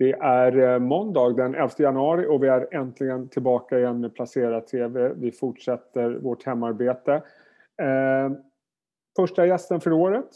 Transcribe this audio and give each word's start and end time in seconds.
Det 0.00 0.12
är 0.12 0.58
eh, 0.58 0.78
måndag 0.78 1.32
den 1.36 1.54
11 1.54 1.70
januari 1.78 2.26
och 2.26 2.42
vi 2.42 2.48
är 2.48 2.74
äntligen 2.74 3.28
tillbaka 3.28 3.78
igen 3.78 4.00
med 4.00 4.14
Placera 4.14 4.60
TV. 4.60 5.12
Vi 5.16 5.32
fortsätter 5.32 6.10
vårt 6.10 6.46
hemarbete. 6.46 7.12
Eh, 7.82 8.32
första 9.16 9.46
gästen 9.46 9.80
för 9.80 9.92
året, 9.92 10.28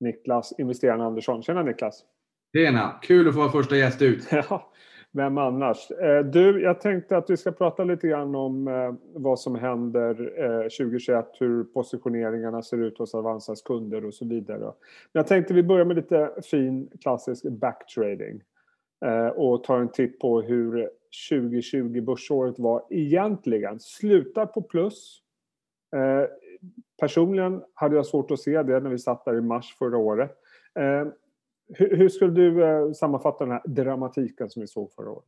Niklas 0.00 0.54
Investeraren 0.58 1.00
Andersson. 1.00 1.42
Tjena 1.42 1.62
Niklas! 1.62 2.04
Tjena! 2.56 2.98
Kul 3.02 3.28
att 3.28 3.34
få 3.34 3.40
vara 3.40 3.52
första 3.52 3.76
gäst 3.76 4.02
ut. 4.02 4.28
Ja, 4.30 4.72
vem 5.12 5.38
annars? 5.38 5.90
Eh, 5.90 6.24
du, 6.24 6.62
jag 6.62 6.80
tänkte 6.80 7.16
att 7.16 7.30
vi 7.30 7.36
ska 7.36 7.52
prata 7.52 7.84
lite 7.84 8.08
grann 8.08 8.34
om 8.34 8.68
eh, 8.68 8.94
vad 9.14 9.40
som 9.40 9.54
händer 9.54 10.32
eh, 10.44 10.62
2021, 10.62 11.26
hur 11.40 11.64
positioneringarna 11.64 12.62
ser 12.62 12.78
ut 12.78 12.98
hos 12.98 13.14
Avanzas 13.14 13.62
kunder 13.62 14.04
och 14.04 14.14
så 14.14 14.24
vidare. 14.24 14.58
Men 14.58 14.72
jag 15.12 15.26
tänkte 15.26 15.54
vi 15.54 15.62
börjar 15.62 15.84
med 15.84 15.96
lite 15.96 16.30
fin 16.50 16.90
klassisk 17.00 17.44
backtrading. 17.44 18.42
Eh, 19.04 19.26
och 19.26 19.64
tar 19.64 19.80
en 19.80 19.92
titt 19.92 20.18
på 20.18 20.42
hur 20.42 20.88
2020 21.30 22.00
börsåret 22.00 22.58
var 22.58 22.86
egentligen. 22.90 23.80
Slutar 23.80 24.46
på 24.46 24.62
plus. 24.62 25.22
Eh, 25.96 26.26
personligen 27.00 27.62
hade 27.74 27.96
jag 27.96 28.06
svårt 28.06 28.30
att 28.30 28.40
se 28.40 28.62
det 28.62 28.80
när 28.80 28.90
vi 28.90 28.98
satt 28.98 29.24
där 29.24 29.36
i 29.36 29.40
mars 29.40 29.76
förra 29.78 29.96
året. 29.96 30.30
Eh, 30.78 31.06
hur 31.74 32.08
skulle 32.08 32.32
du 32.32 32.94
sammanfatta 32.94 33.44
den 33.44 33.52
här 33.52 33.62
dramatiken 33.64 34.50
som 34.50 34.60
vi 34.60 34.66
såg 34.66 34.92
förra 34.92 35.10
året? 35.10 35.24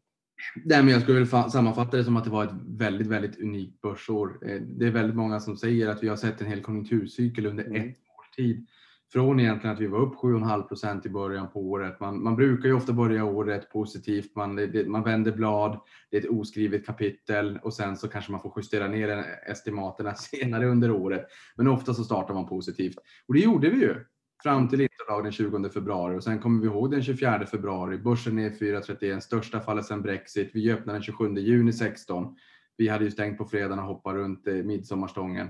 Nej, 0.64 0.82
men 0.82 0.92
jag 0.92 1.02
skulle 1.02 1.18
väl 1.18 1.50
sammanfatta 1.50 1.96
det 1.96 2.04
som 2.04 2.16
att 2.16 2.24
det 2.24 2.30
var 2.30 2.44
ett 2.44 2.54
väldigt, 2.68 3.06
väldigt 3.06 3.40
unikt 3.40 3.80
börsår. 3.80 4.38
Det 4.60 4.86
är 4.86 4.90
väldigt 4.90 5.16
många 5.16 5.40
som 5.40 5.56
säger 5.56 5.88
att 5.88 6.02
vi 6.02 6.08
har 6.08 6.16
sett 6.16 6.40
en 6.40 6.46
hel 6.46 6.62
konjunkturcykel 6.62 7.46
under 7.46 7.64
mm. 7.64 7.88
ett 7.88 7.96
års 8.18 8.30
tid 8.36 8.66
från 9.12 9.40
egentligen 9.40 9.74
att 9.74 9.80
vi 9.80 9.86
var 9.86 10.00
upp 10.00 10.14
7,5 10.14 10.62
procent 10.62 11.06
i 11.06 11.08
början 11.08 11.50
på 11.50 11.60
året. 11.60 12.00
Man, 12.00 12.22
man, 12.22 12.36
brukar 12.36 12.68
ju 12.68 12.74
ofta 12.74 12.92
börja 12.92 13.24
året 13.24 13.70
positivt. 13.70 14.36
Man, 14.36 14.56
det, 14.56 14.88
man 14.88 15.02
vänder 15.02 15.32
blad, 15.32 15.80
det 16.10 16.16
är 16.16 16.20
ett 16.20 16.30
oskrivet 16.30 16.86
kapitel 16.86 17.58
och 17.62 17.74
sen 17.74 17.96
så 17.96 18.08
kanske 18.08 18.32
man 18.32 18.40
får 18.40 18.52
justera 18.56 18.88
ner 18.88 19.24
estimaterna 19.46 20.14
senare 20.14 20.66
under 20.66 20.90
året. 20.90 21.26
Men 21.56 21.68
ofta 21.68 21.94
så 21.94 22.04
startar 22.04 22.34
man 22.34 22.46
positivt 22.46 22.96
och 23.28 23.34
det 23.34 23.40
gjorde 23.40 23.70
vi 23.70 23.80
ju 23.80 23.94
fram 24.42 24.68
till 24.68 24.80
interdag 24.80 25.22
den 25.22 25.32
20 25.32 25.68
februari 25.68 26.18
och 26.18 26.24
sen 26.24 26.38
kommer 26.38 26.60
vi 26.60 26.66
ihåg 26.66 26.90
den 26.90 27.02
24 27.02 27.46
februari. 27.46 27.98
Börsen 27.98 28.38
är 28.38 28.50
4,31, 28.50 29.20
största 29.20 29.60
fallet 29.60 29.84
sedan 29.84 30.02
Brexit. 30.02 30.50
Vi 30.54 30.72
öppnade 30.72 30.98
den 30.98 31.02
27 31.02 31.34
juni 31.34 31.72
16. 31.72 32.36
Vi 32.76 32.88
hade 32.88 33.04
ju 33.04 33.10
stängt 33.10 33.38
på 33.38 33.44
fredagen 33.44 33.78
och 33.78 33.84
hoppade 33.84 34.18
runt 34.18 34.46
eh, 34.46 34.54
midsommarstången 34.54 35.48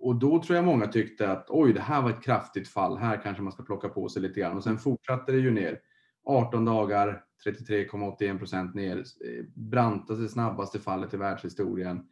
och 0.00 0.16
då 0.16 0.42
tror 0.42 0.56
jag 0.56 0.64
många 0.64 0.86
tyckte 0.86 1.30
att 1.30 1.46
oj, 1.48 1.72
det 1.72 1.80
här 1.80 2.02
var 2.02 2.10
ett 2.10 2.22
kraftigt 2.22 2.68
fall. 2.68 2.96
Här 2.96 3.22
kanske 3.22 3.42
man 3.42 3.52
ska 3.52 3.62
plocka 3.62 3.88
på 3.88 4.08
sig 4.08 4.22
lite 4.22 4.40
grann. 4.40 4.56
Och 4.56 4.64
sen 4.64 4.78
fortsatte 4.78 5.32
det 5.32 5.38
ju 5.38 5.50
ner. 5.50 5.80
18 6.24 6.64
dagar, 6.64 7.24
33,81 7.46 8.38
procent 8.38 8.74
ner. 8.74 8.96
Eh, 8.96 9.44
brantaste, 9.54 10.28
snabbaste 10.28 10.78
fallet 10.78 11.14
i 11.14 11.16
världshistorien. 11.16 12.08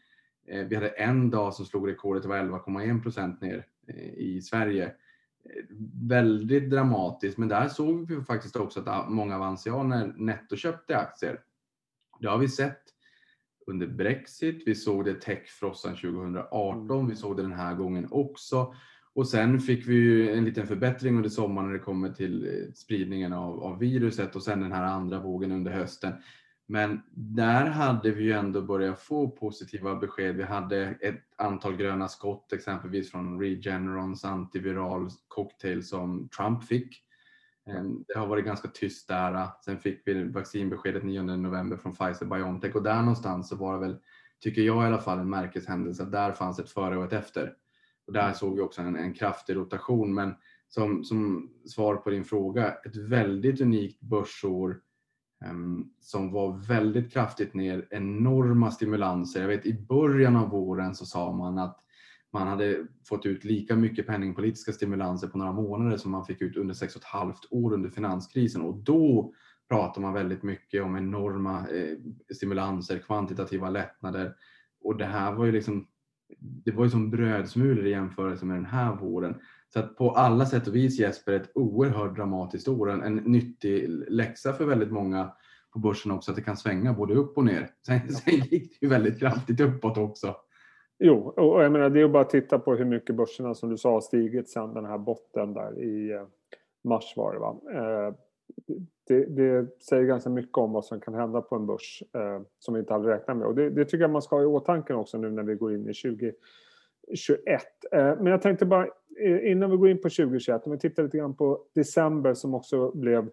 Eh, 0.49 0.67
vi 0.67 0.75
hade 0.75 0.89
en 0.89 1.31
dag 1.31 1.55
som 1.55 1.67
slog 1.67 1.89
rekordet, 1.89 2.23
det 2.23 2.29
var 2.29 2.39
11,1 2.39 3.03
procent 3.03 3.41
ner 3.41 3.67
eh, 3.89 4.15
i 4.15 4.41
Sverige. 4.43 4.93
Väldigt 6.09 6.71
dramatiskt, 6.71 7.39
men 7.39 7.49
där 7.49 7.69
såg 7.69 8.09
vi 8.09 8.25
faktiskt 8.25 8.57
också 8.57 8.81
att 8.81 8.89
ah, 8.89 9.07
många 9.09 9.37
avansianer 9.37 10.15
nettoköpte 10.17 10.99
aktier. 10.99 11.41
Det 12.21 12.29
har 12.29 12.39
vi 12.39 12.49
sett 12.49 12.83
under 13.67 13.87
Brexit. 13.87 14.63
Vi 14.67 14.75
såg 14.75 15.05
det 15.05 15.15
techfrossan 15.15 15.97
2018. 15.97 16.91
Mm. 16.91 17.09
Vi 17.09 17.17
såg 17.17 17.37
det 17.37 17.43
den 17.43 17.53
här 17.53 17.75
gången 17.75 18.09
också. 18.11 18.75
Och 19.15 19.29
sen 19.29 19.61
fick 19.61 19.89
vi 19.89 19.95
ju 19.95 20.33
en 20.33 20.45
liten 20.45 20.67
förbättring 20.67 21.17
under 21.17 21.29
sommaren 21.29 21.69
när 21.69 21.75
det 21.75 21.85
kommer 21.85 22.11
till 22.11 22.47
eh, 22.47 22.73
spridningen 22.75 23.33
av, 23.33 23.65
av 23.65 23.79
viruset 23.79 24.37
och 24.37 24.43
sen 24.43 24.61
den 24.61 24.73
här 24.73 24.85
andra 24.85 25.21
vågen 25.21 25.53
under 25.53 25.73
hösten. 25.73 26.13
Men 26.67 27.03
där 27.15 27.67
hade 27.67 28.11
vi 28.11 28.25
ju 28.25 28.33
ändå 28.33 28.63
börjat 28.63 29.01
få 29.01 29.29
positiva 29.29 29.95
besked. 29.95 30.37
Vi 30.37 30.43
hade 30.43 30.97
ett 31.01 31.23
antal 31.37 31.77
gröna 31.77 32.09
skott 32.09 32.53
exempelvis 32.53 33.11
från 33.11 33.41
Regenerons 33.41 34.25
antiviral 34.25 35.09
cocktail 35.29 35.83
som 35.83 36.29
Trump 36.29 36.65
fick. 36.65 37.01
Ehm, 37.67 38.05
det 38.09 38.19
har 38.19 38.27
varit 38.27 38.45
ganska 38.45 38.69
tyst 38.69 39.09
där. 39.09 39.49
Sen 39.65 39.79
fick 39.79 40.03
vi 40.05 40.25
vaccinbeskedet 40.25 41.05
9 41.05 41.23
november 41.23 41.77
från 41.77 41.95
Pfizer 41.95 42.27
Biontech 42.27 42.77
och 42.77 42.83
där 42.83 43.01
någonstans 43.01 43.49
så 43.49 43.57
var 43.57 43.75
det 43.75 43.81
väl, 43.81 43.97
tycker 44.41 44.63
jag 44.63 44.85
i 44.85 44.87
alla 44.87 44.99
fall, 44.99 45.19
en 45.19 45.31
märkeshändelse. 45.31 46.05
Där 46.05 46.33
fanns 46.33 46.59
ett 46.59 46.71
före 46.71 46.97
och 46.99 47.05
ett 47.05 47.13
efter. 47.13 47.53
Och 48.07 48.13
där 48.13 48.33
såg 48.33 48.55
vi 48.55 48.61
också 48.61 48.83
en, 48.83 48.97
en 48.97 49.15
kraftig 49.15 49.57
rotation. 49.57 50.15
Men 50.15 50.35
som, 50.69 51.05
som 51.05 51.51
svar 51.67 51.97
på 51.97 52.11
din 52.11 52.25
fråga, 52.25 52.75
ett 52.75 52.97
väldigt 52.97 53.61
unikt 53.61 54.01
börsår 54.01 54.81
um, 55.51 55.91
som 56.01 56.33
var 56.33 56.67
väldigt 56.69 57.13
kraftigt 57.13 57.55
ner, 57.55 57.89
enorma 57.91 58.71
stimulanser. 58.71 59.41
Jag 59.41 59.49
vet 59.49 59.67
i 59.67 59.87
början 59.89 60.37
av 60.37 60.51
våren 60.51 60.95
så 60.95 61.07
sa 61.07 61.33
man 61.33 61.59
att 61.59 61.84
man 62.35 62.49
hade 62.49 62.87
fått 63.09 63.27
ut 63.27 63.45
lika 63.45 63.77
mycket 63.77 64.07
penningpolitiska 64.07 64.73
stimulanser 64.73 65.29
på 65.29 65.39
några 65.39 65.53
månader 65.53 65.97
som 65.97 66.11
man 66.11 66.25
fick 66.25 66.43
ut 66.43 66.57
under 66.57 66.75
sex 66.75 66.97
och 66.97 67.03
ett 67.03 67.09
halvt 67.09 67.47
år 67.51 67.73
under 67.73 67.91
finanskrisen 67.91 68.63
och 68.63 68.75
då 68.75 69.33
pratar 69.69 70.01
man 70.01 70.13
väldigt 70.13 70.43
mycket 70.43 70.83
om 70.83 70.97
enorma 70.97 71.69
eh, 71.69 71.99
stimulanser, 72.35 72.99
kvantitativa 72.99 73.71
lättnader 73.71 74.35
och 74.81 74.97
det 74.97 75.07
här 75.07 75.33
var 75.33 75.45
ju 75.45 75.53
liksom 75.53 75.87
det 76.39 76.71
var 76.73 76.85
ju 76.85 76.91
som 76.91 77.11
brödsmulor 77.11 77.87
i 77.87 77.91
jämförelse 77.91 78.45
med 78.45 78.57
den 78.57 78.67
här 78.67 78.97
våren. 78.97 79.35
Så 79.73 79.79
att 79.79 79.97
på 79.97 80.11
alla 80.11 80.47
sätt 80.47 80.67
och 80.67 80.75
vis 80.77 80.99
Jesper, 80.99 81.33
ett 81.33 81.51
oerhört 81.55 82.17
dramatiskt 82.17 82.69
år. 82.69 82.91
En, 82.91 83.03
en 83.03 83.17
nyttig 83.17 83.89
läxa 84.09 84.53
för 84.53 84.65
väldigt 84.65 84.93
många 84.93 85.33
på 85.73 85.79
börsen 85.79 86.13
också, 86.13 86.31
att 86.31 86.37
det 86.37 86.43
kan 86.43 86.57
svänga 86.57 86.93
både 86.93 87.15
upp 87.15 87.39
och 87.39 87.45
ner. 87.45 87.71
Sen, 87.87 88.13
sen 88.13 88.35
gick 88.35 88.51
det 88.81 88.87
ju 88.87 88.89
väldigt 88.89 89.19
kraftigt 89.19 89.61
uppåt 89.61 89.99
också. 89.99 90.37
Jo, 91.07 91.33
och 91.37 91.65
jag 91.65 91.73
menar 91.73 91.91
det 91.91 92.01
är 92.01 92.09
bara 92.09 92.23
att 92.23 92.31
titta 92.31 92.59
på 92.59 92.75
hur 92.75 92.85
mycket 92.85 93.17
börserna 93.17 93.55
som 93.55 93.71
du 93.71 93.79
sa 93.79 93.93
har 93.93 94.01
stigit 94.01 94.49
sedan 94.49 94.75
den 94.75 94.85
här 94.85 94.99
botten 94.99 95.55
där 95.55 95.83
i 95.83 96.13
eh, 96.13 96.23
mars 96.85 97.13
var 97.17 97.33
det 97.33 97.39
va. 97.39 97.61
Eh, 97.73 98.15
det, 99.07 99.25
det, 99.25 99.83
säger 99.83 100.05
ganska 100.05 100.31
mycket 100.31 100.59
om 100.59 100.73
vad 100.73 100.85
som 100.85 101.01
kan 101.01 101.15
hända 101.15 101.41
på 101.41 101.57
en 101.57 101.67
börs 101.67 102.03
eh, 102.15 102.41
som 102.59 102.75
vi 102.75 102.81
inte 102.81 102.93
hade 102.93 103.09
räknat 103.09 103.37
med. 103.37 103.47
Och 103.47 103.55
det, 103.55 103.71
det, 103.71 103.85
tycker 103.85 103.99
jag 103.99 104.11
man 104.11 104.23
ska 104.23 104.37
ha 104.37 104.43
i 104.43 104.47
åtanke 104.47 104.95
också 104.95 105.19
nu 105.19 105.31
när 105.31 105.43
vi 105.43 105.55
går 105.55 105.75
in 105.75 105.89
i 105.89 105.95
2021. 105.95 107.63
Eh, 107.93 107.99
men 107.99 108.27
jag 108.27 108.43
tänkte 108.43 108.67
bara 108.67 108.89
innan 109.43 109.71
vi 109.71 109.77
går 109.77 109.89
in 109.89 109.97
på 109.97 110.09
2021, 110.09 110.67
om 110.67 110.73
vi 110.73 110.79
tittar 110.79 111.03
lite 111.03 111.19
grann 111.19 111.37
på 111.37 111.61
december 111.75 112.35
som 112.35 112.55
också 112.55 112.91
blev 112.91 113.29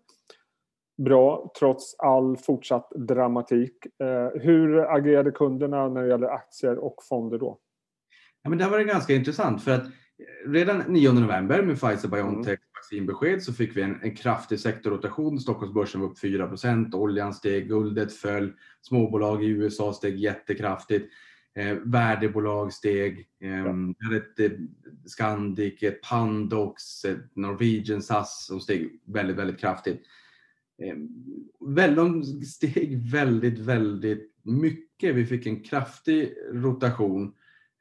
bra 0.98 1.52
trots 1.60 1.96
all 2.00 2.38
fortsatt 2.38 2.90
dramatik. 2.96 3.86
Eh, 4.04 4.42
hur 4.42 4.96
agerade 4.96 5.32
kunderna 5.32 5.90
när 5.90 6.02
det 6.04 6.10
gäller 6.10 6.28
aktier 6.28 6.78
och 6.78 6.96
fonder 7.10 7.38
då? 7.38 7.60
Ja, 8.44 8.50
men 8.50 8.60
det 8.60 8.68
var 8.68 8.78
det 8.78 8.84
ganska 8.84 9.14
intressant 9.14 9.64
för 9.64 9.72
att 9.72 9.84
redan 10.46 10.84
9 10.88 11.12
november 11.12 11.62
med 11.62 11.80
Pfizer 11.80 12.08
Biontech 12.08 12.48
mm. 12.48 12.60
vaccinbesked 12.76 13.44
så 13.44 13.54
fick 13.54 13.78
vi 13.78 13.82
en, 13.82 14.00
en 14.02 14.16
kraftig 14.16 14.60
sektorrotation. 14.60 15.40
Stockholmsbörsen 15.40 16.02
var 16.02 16.08
upp 16.08 16.20
4 16.20 16.50
oljan 16.94 17.34
steg, 17.34 17.68
guldet 17.68 18.14
föll, 18.14 18.54
småbolag 18.82 19.44
i 19.44 19.48
USA 19.48 19.94
steg 19.94 20.18
jättekraftigt. 20.18 21.12
Eh, 21.56 21.78
värdebolag 21.86 22.74
steg. 22.74 23.28
Eh, 23.44 23.50
ja. 23.50 23.76
Hade 24.00 24.18
ett 24.18 24.40
eh, 24.40 24.52
Scandic, 25.06 25.84
ett 25.84 26.02
Pandox, 26.02 27.06
ett 27.06 27.36
Norwegian 27.36 28.02
SAS 28.02 28.46
som 28.46 28.60
steg 28.60 29.02
väldigt, 29.06 29.38
väldigt 29.38 29.60
kraftigt. 29.60 30.02
Eh, 30.84 30.96
de 31.96 32.24
steg 32.24 33.12
väldigt, 33.12 33.60
väldigt 33.60 34.32
mycket. 34.44 35.16
Vi 35.16 35.26
fick 35.26 35.46
en 35.46 35.64
kraftig 35.64 36.34
rotation. 36.54 37.34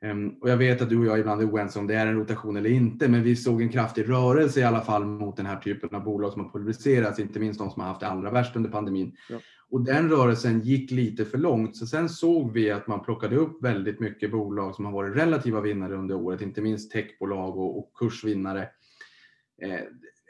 Ehm, 0.03 0.29
och 0.29 0.51
jag 0.51 0.57
vet 0.57 0.83
att 0.83 0.89
du 0.89 0.99
och 0.99 1.07
jag 1.07 1.19
ibland 1.19 1.43
är 1.43 1.51
oense 1.51 1.79
om 1.79 1.87
det 1.87 1.95
är 1.95 2.07
en 2.07 2.17
rotation 2.17 2.57
eller 2.57 2.71
inte, 2.71 3.09
men 3.09 3.23
vi 3.23 3.37
såg 3.37 3.63
en 3.63 3.69
kraftig 3.69 4.09
rörelse 4.09 4.61
i 4.61 4.65
alla 4.65 4.81
fall 4.81 5.05
mot 5.05 5.37
den 5.37 5.47
här 5.47 5.61
typen 5.61 5.95
av 5.95 6.05
bolag 6.05 6.33
som 6.33 6.45
har 6.45 6.51
pulveriserats, 6.51 7.19
inte 7.19 7.41
minst 7.41 7.61
de 7.61 7.71
som 7.71 7.83
har 7.83 7.89
haft 7.89 8.01
det 8.01 8.07
allra 8.07 8.31
värst 8.31 8.57
under 8.57 8.71
pandemin. 8.71 9.17
Ja. 9.29 9.41
Och 9.71 9.85
den 9.85 10.09
rörelsen 10.09 10.61
gick 10.61 10.91
lite 10.91 11.25
för 11.25 11.39
långt, 11.39 11.77
så 11.77 11.87
sen 11.87 12.09
såg 12.09 12.53
vi 12.53 12.71
att 12.71 12.87
man 12.87 13.05
plockade 13.05 13.37
upp 13.37 13.65
väldigt 13.65 14.01
mycket 14.01 14.31
bolag 14.31 14.75
som 14.75 14.85
har 14.85 14.93
varit 14.93 15.17
relativa 15.17 15.61
vinnare 15.61 15.95
under 15.95 16.15
året, 16.15 16.43
inte 16.43 16.63
minst 16.63 16.93
techbolag 16.93 17.59
och, 17.59 17.79
och 17.79 17.93
kursvinnare. 17.95 18.69
Eh, 19.63 19.81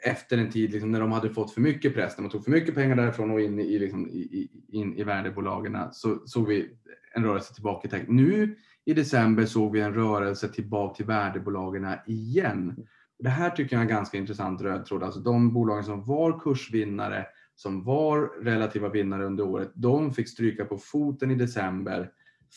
efter 0.01 0.37
en 0.37 0.49
tid 0.49 0.71
liksom, 0.71 0.91
när 0.91 0.99
de 0.99 1.11
hade 1.11 1.29
fått 1.29 1.51
för 1.51 1.61
mycket 1.61 1.93
press, 1.93 2.17
när 2.17 2.21
man 2.21 2.31
tog 2.31 2.43
för 2.43 2.51
mycket 2.51 2.75
pengar 2.75 2.95
därifrån 2.95 3.31
och 3.31 3.41
in 3.41 3.59
i, 3.59 3.79
liksom, 3.79 4.09
i, 4.09 4.49
in 4.67 4.97
i 4.97 5.03
värdebolagen 5.03 5.77
så 5.91 6.21
såg 6.25 6.47
vi 6.47 6.69
en 7.13 7.23
rörelse 7.23 7.53
tillbaka 7.53 7.87
i 7.87 7.91
takt. 7.91 8.09
Nu 8.09 8.55
i 8.85 8.93
december 8.93 9.45
såg 9.45 9.71
vi 9.71 9.81
en 9.81 9.93
rörelse 9.93 10.47
tillbaka 10.47 10.95
till 10.95 11.05
värdebolagen 11.05 11.87
igen. 12.07 12.87
Det 13.19 13.29
här 13.29 13.49
tycker 13.49 13.75
jag 13.75 13.79
är 13.79 13.83
en 13.83 13.95
ganska 13.95 14.17
intressant 14.17 14.61
röd 14.61 14.85
tråd. 14.85 15.03
Alltså 15.03 15.19
de 15.19 15.53
bolagen 15.53 15.83
som 15.83 16.05
var 16.05 16.39
kursvinnare, 16.39 17.25
som 17.55 17.83
var 17.83 18.43
relativa 18.43 18.89
vinnare 18.89 19.25
under 19.25 19.43
året, 19.43 19.71
de 19.73 20.13
fick 20.13 20.29
stryka 20.29 20.65
på 20.65 20.77
foten 20.77 21.31
i 21.31 21.35
december 21.35 22.11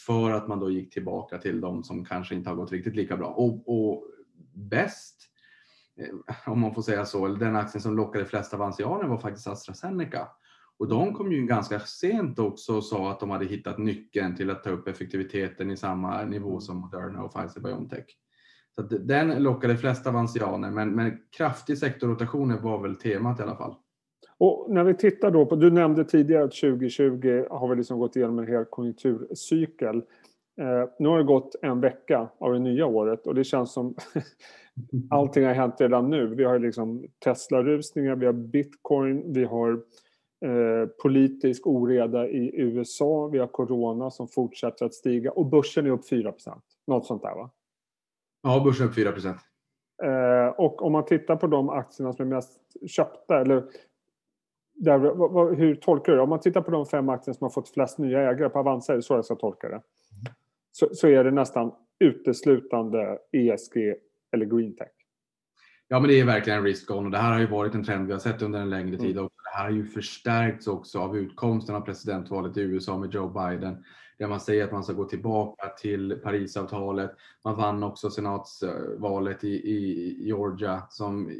för 0.06 0.30
att 0.30 0.48
man 0.48 0.60
då 0.60 0.70
gick 0.70 0.92
tillbaka 0.92 1.38
till 1.38 1.60
de 1.60 1.84
som 1.84 2.04
kanske 2.04 2.34
inte 2.34 2.50
har 2.50 2.56
gått 2.56 2.72
riktigt 2.72 2.96
lika 2.96 3.16
bra. 3.16 3.26
Och, 3.26 3.68
och 3.68 4.04
bäst 4.54 5.30
om 6.46 6.60
man 6.60 6.74
får 6.74 6.82
säga 6.82 7.04
så, 7.04 7.26
eller 7.26 7.38
den 7.38 7.56
aktien 7.56 7.82
som 7.82 7.96
lockade 7.96 8.24
flest 8.24 8.54
avansianer 8.54 9.08
var 9.08 9.18
faktiskt 9.18 9.46
AstraZeneca. 9.46 10.28
Och 10.78 10.88
de 10.88 11.14
kom 11.14 11.32
ju 11.32 11.46
ganska 11.46 11.80
sent 11.80 12.38
också 12.38 12.76
och 12.76 12.84
sa 12.84 13.10
att 13.10 13.20
de 13.20 13.30
hade 13.30 13.44
hittat 13.44 13.78
nyckeln 13.78 14.36
till 14.36 14.50
att 14.50 14.62
ta 14.62 14.70
upp 14.70 14.88
effektiviteten 14.88 15.70
i 15.70 15.76
samma 15.76 16.24
nivå 16.24 16.60
som 16.60 16.76
Moderna 16.76 17.22
och 17.22 17.32
Pfizer-Biontech. 17.34 18.04
Så 18.74 18.82
den 18.82 19.42
lockade 19.42 19.76
flest 19.76 20.06
avansianer, 20.06 20.70
men, 20.70 20.90
men 20.90 21.18
kraftig 21.36 21.78
sektorrotation 21.78 22.62
var 22.62 22.82
väl 22.82 22.96
temat 22.96 23.40
i 23.40 23.42
alla 23.42 23.56
fall. 23.56 23.74
Och 24.38 24.66
när 24.70 24.84
vi 24.84 24.94
tittar 24.94 25.30
då 25.30 25.46
på, 25.46 25.56
du 25.56 25.70
nämnde 25.70 26.04
tidigare 26.04 26.44
att 26.44 26.54
2020 26.54 27.44
har 27.50 27.68
vi 27.68 27.76
liksom 27.76 27.98
gått 27.98 28.16
igenom 28.16 28.38
en 28.38 28.46
hel 28.46 28.64
konjunkturcykel. 28.64 30.02
Eh, 30.56 30.88
nu 30.98 31.08
har 31.08 31.18
det 31.18 31.24
gått 31.24 31.56
en 31.62 31.80
vecka 31.80 32.28
av 32.38 32.52
det 32.52 32.58
nya 32.58 32.86
året 32.86 33.26
och 33.26 33.34
det 33.34 33.44
känns 33.44 33.72
som 33.72 33.94
allting 35.10 35.44
har 35.44 35.52
hänt 35.52 35.80
redan 35.80 36.10
nu. 36.10 36.26
Vi 36.26 36.44
har 36.44 36.58
liksom 36.58 37.06
Tesla-rusningar, 37.24 38.16
vi 38.16 38.26
har 38.26 38.32
bitcoin, 38.32 39.32
vi 39.32 39.44
har 39.44 39.72
eh, 40.44 40.88
politisk 41.02 41.66
oreda 41.66 42.28
i 42.28 42.60
USA, 42.60 43.28
vi 43.32 43.38
har 43.38 43.46
corona 43.46 44.10
som 44.10 44.28
fortsätter 44.28 44.86
att 44.86 44.94
stiga 44.94 45.30
och 45.30 45.46
börsen 45.46 45.86
är 45.86 45.90
upp 45.90 46.10
4% 46.10 46.60
Något 46.86 47.06
sånt 47.06 47.22
där 47.22 47.34
va? 47.34 47.50
Ja, 48.42 48.62
börsen 48.64 48.86
är 48.86 48.90
upp 48.90 48.94
4 48.94 49.34
eh, 50.02 50.48
Och 50.48 50.82
om 50.82 50.92
man 50.92 51.04
tittar 51.04 51.36
på 51.36 51.46
de 51.46 51.70
aktierna 51.70 52.12
som 52.12 52.26
är 52.26 52.34
mest 52.34 52.60
köpta, 52.86 53.40
eller 53.40 53.64
där, 54.74 54.98
hur 55.54 55.74
tolkar 55.74 56.12
du 56.12 56.16
det? 56.16 56.22
Om 56.22 56.28
man 56.28 56.40
tittar 56.40 56.60
på 56.60 56.70
de 56.70 56.86
fem 56.86 57.08
aktierna 57.08 57.34
som 57.34 57.44
har 57.44 57.50
fått 57.50 57.68
flest 57.68 57.98
nya 57.98 58.20
ägare 58.30 58.48
på 58.48 58.58
Avanza, 58.58 58.92
är 58.92 58.96
det 58.96 59.02
så 59.02 59.14
jag 59.14 59.24
ska 59.24 59.34
tolka 59.34 59.68
det? 59.68 59.82
Så, 60.76 60.88
så 60.92 61.08
är 61.08 61.24
det 61.24 61.30
nästan 61.30 61.72
uteslutande 62.00 63.18
ESG 63.32 63.94
eller 64.32 64.46
green 64.46 64.76
tech. 64.76 64.88
Ja, 65.88 66.00
men 66.00 66.08
det 66.08 66.20
är 66.20 66.24
verkligen 66.24 66.58
en 66.58 66.64
risk 66.64 66.90
on 66.90 67.04
och 67.04 67.10
det 67.10 67.18
här 67.18 67.32
har 67.32 67.40
ju 67.40 67.46
varit 67.46 67.74
en 67.74 67.84
trend 67.84 68.06
vi 68.06 68.12
har 68.12 68.20
sett 68.20 68.42
under 68.42 68.60
en 68.60 68.70
längre 68.70 68.98
tid 68.98 69.18
och 69.18 69.32
det 69.44 69.58
här 69.58 69.64
har 69.64 69.70
ju 69.70 69.86
förstärkts 69.86 70.66
också 70.66 70.98
av 70.98 71.16
utkomsten 71.16 71.74
av 71.74 71.80
presidentvalet 71.80 72.56
i 72.56 72.60
USA 72.60 72.98
med 72.98 73.14
Joe 73.14 73.28
Biden 73.28 73.84
där 74.18 74.28
man 74.28 74.40
säger 74.40 74.64
att 74.64 74.72
man 74.72 74.84
ska 74.84 74.92
gå 74.92 75.04
tillbaka 75.04 75.68
till 75.68 76.20
Parisavtalet. 76.22 77.10
Man 77.44 77.56
vann 77.56 77.82
också 77.82 78.10
senatsvalet 78.10 79.44
i, 79.44 79.48
i 79.48 80.16
Georgia 80.26 80.82
som 80.90 81.30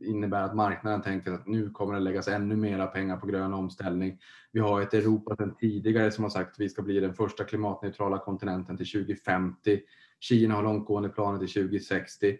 innebär 0.00 0.42
att 0.42 0.56
marknaden 0.56 1.02
tänker 1.02 1.32
att 1.32 1.46
nu 1.46 1.70
kommer 1.70 1.94
det 1.94 2.00
läggas 2.00 2.28
ännu 2.28 2.56
mera 2.56 2.86
pengar 2.86 3.16
på 3.16 3.26
grön 3.26 3.54
omställning. 3.54 4.18
Vi 4.52 4.60
har 4.60 4.80
ett 4.80 4.94
Europa 4.94 5.36
sedan 5.36 5.56
tidigare 5.56 6.10
som 6.10 6.24
har 6.24 6.30
sagt 6.30 6.52
att 6.52 6.60
vi 6.60 6.68
ska 6.68 6.82
bli 6.82 7.00
den 7.00 7.14
första 7.14 7.44
klimatneutrala 7.44 8.18
kontinenten 8.18 8.76
till 8.76 8.90
2050. 8.90 9.80
Kina 10.20 10.54
har 10.54 10.62
långtgående 10.62 11.08
planer 11.08 11.38
till 11.38 11.62
2060. 11.62 12.36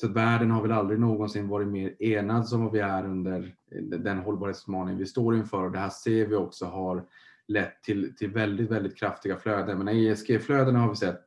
Så 0.00 0.06
att 0.06 0.12
världen 0.12 0.50
har 0.50 0.62
väl 0.62 0.72
aldrig 0.72 1.00
någonsin 1.00 1.48
varit 1.48 1.68
mer 1.68 2.02
enad 2.02 2.48
som 2.48 2.72
vi 2.72 2.78
är 2.78 3.04
under 3.04 3.54
den 3.98 4.18
hållbarhetsutmaning 4.18 4.96
vi 4.96 5.06
står 5.06 5.36
inför. 5.36 5.64
Och 5.64 5.72
det 5.72 5.78
här 5.78 5.88
ser 5.88 6.26
vi 6.26 6.34
också 6.34 6.64
har 6.64 7.04
lett 7.48 7.82
till, 7.82 8.16
till 8.16 8.30
väldigt, 8.30 8.70
väldigt 8.70 8.98
kraftiga 8.98 9.36
flöden. 9.36 9.78
Men 9.78 9.88
ESG-flödena 9.88 10.78
har 10.78 10.88
vi 10.88 10.96
sett 10.96 11.20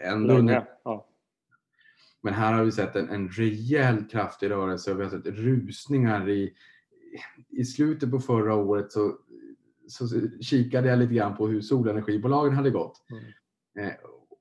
ändå 0.00 0.34
under, 0.34 0.66
ja. 0.84 1.08
Men 2.24 2.34
här 2.34 2.52
har 2.52 2.64
vi 2.64 2.72
sett 2.72 2.96
en, 2.96 3.08
en 3.08 3.28
rejält 3.28 4.10
kraftig 4.10 4.50
rörelse 4.50 4.92
och 4.92 4.98
vi 4.98 5.02
har 5.02 5.10
sett 5.10 5.26
rusningar 5.26 6.28
i, 6.28 6.52
i 7.50 7.64
slutet 7.64 8.10
på 8.10 8.20
förra 8.20 8.54
året 8.54 8.92
så, 8.92 9.14
så 9.88 10.06
kikade 10.40 10.88
jag 10.88 10.98
lite 10.98 11.14
grann 11.14 11.36
på 11.36 11.48
hur 11.48 11.60
solenergibolagen 11.60 12.54
hade 12.54 12.70
gått. 12.70 13.02
Mm. 13.10 13.88
Eh, 13.88 13.94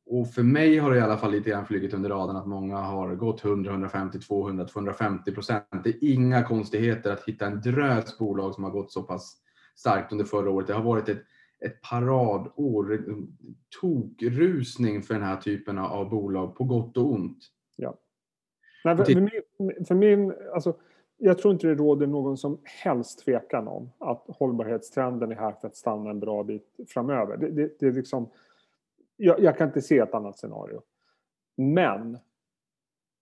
och 0.05 0.33
för 0.33 0.43
mig 0.43 0.77
har 0.77 0.91
det 0.91 0.97
i 0.97 1.01
alla 1.01 1.17
fall 1.17 1.31
lite 1.31 1.49
grann 1.49 1.65
flugit 1.65 1.93
under 1.93 2.09
radarn 2.09 2.35
att 2.35 2.47
många 2.47 2.77
har 2.77 3.15
gått 3.15 3.45
100, 3.45 3.71
150, 3.71 4.19
200, 4.19 4.65
250 4.65 5.31
procent. 5.31 5.65
Det 5.83 5.89
är 5.89 6.03
inga 6.03 6.43
konstigheter 6.43 7.11
att 7.11 7.23
hitta 7.23 7.45
en 7.45 7.61
drös 7.61 8.17
bolag 8.17 8.53
som 8.53 8.63
har 8.63 8.71
gått 8.71 8.91
så 8.91 9.03
pass 9.03 9.37
starkt 9.75 10.11
under 10.11 10.25
förra 10.25 10.49
året. 10.49 10.67
Det 10.67 10.73
har 10.73 10.83
varit 10.83 11.09
ett, 11.09 11.23
ett 11.65 11.81
paradår, 11.81 13.01
tokrusning 13.81 15.01
för 15.01 15.13
den 15.13 15.23
här 15.23 15.37
typen 15.37 15.77
av 15.77 16.09
bolag 16.09 16.55
på 16.55 16.63
gott 16.63 16.97
och 16.97 17.11
ont. 17.11 17.49
Nej, 18.83 18.97
för, 18.97 19.03
för, 19.05 19.21
min, 19.59 19.85
för 19.85 19.95
min, 19.95 20.33
alltså, 20.53 20.73
jag 21.17 21.37
tror 21.37 21.53
inte 21.53 21.67
det 21.67 21.75
råder 21.75 22.07
någon 22.07 22.37
som 22.37 22.57
helst 22.63 23.25
tvekan 23.25 23.67
om 23.67 23.91
att 23.97 24.25
hållbarhetstrenden 24.27 25.31
är 25.31 25.35
här 25.35 25.51
för 25.51 25.67
att 25.67 25.75
stanna 25.75 26.09
en 26.09 26.19
bra 26.19 26.43
bit 26.43 26.79
framöver. 26.87 27.37
Det, 27.37 27.49
det, 27.49 27.79
det 27.79 27.85
är 27.85 27.91
liksom, 27.91 28.29
jag, 29.17 29.39
jag, 29.39 29.57
kan 29.57 29.67
inte 29.67 29.81
se 29.81 29.97
ett 29.97 30.13
annat 30.13 30.37
scenario. 30.37 30.81
Men 31.55 32.17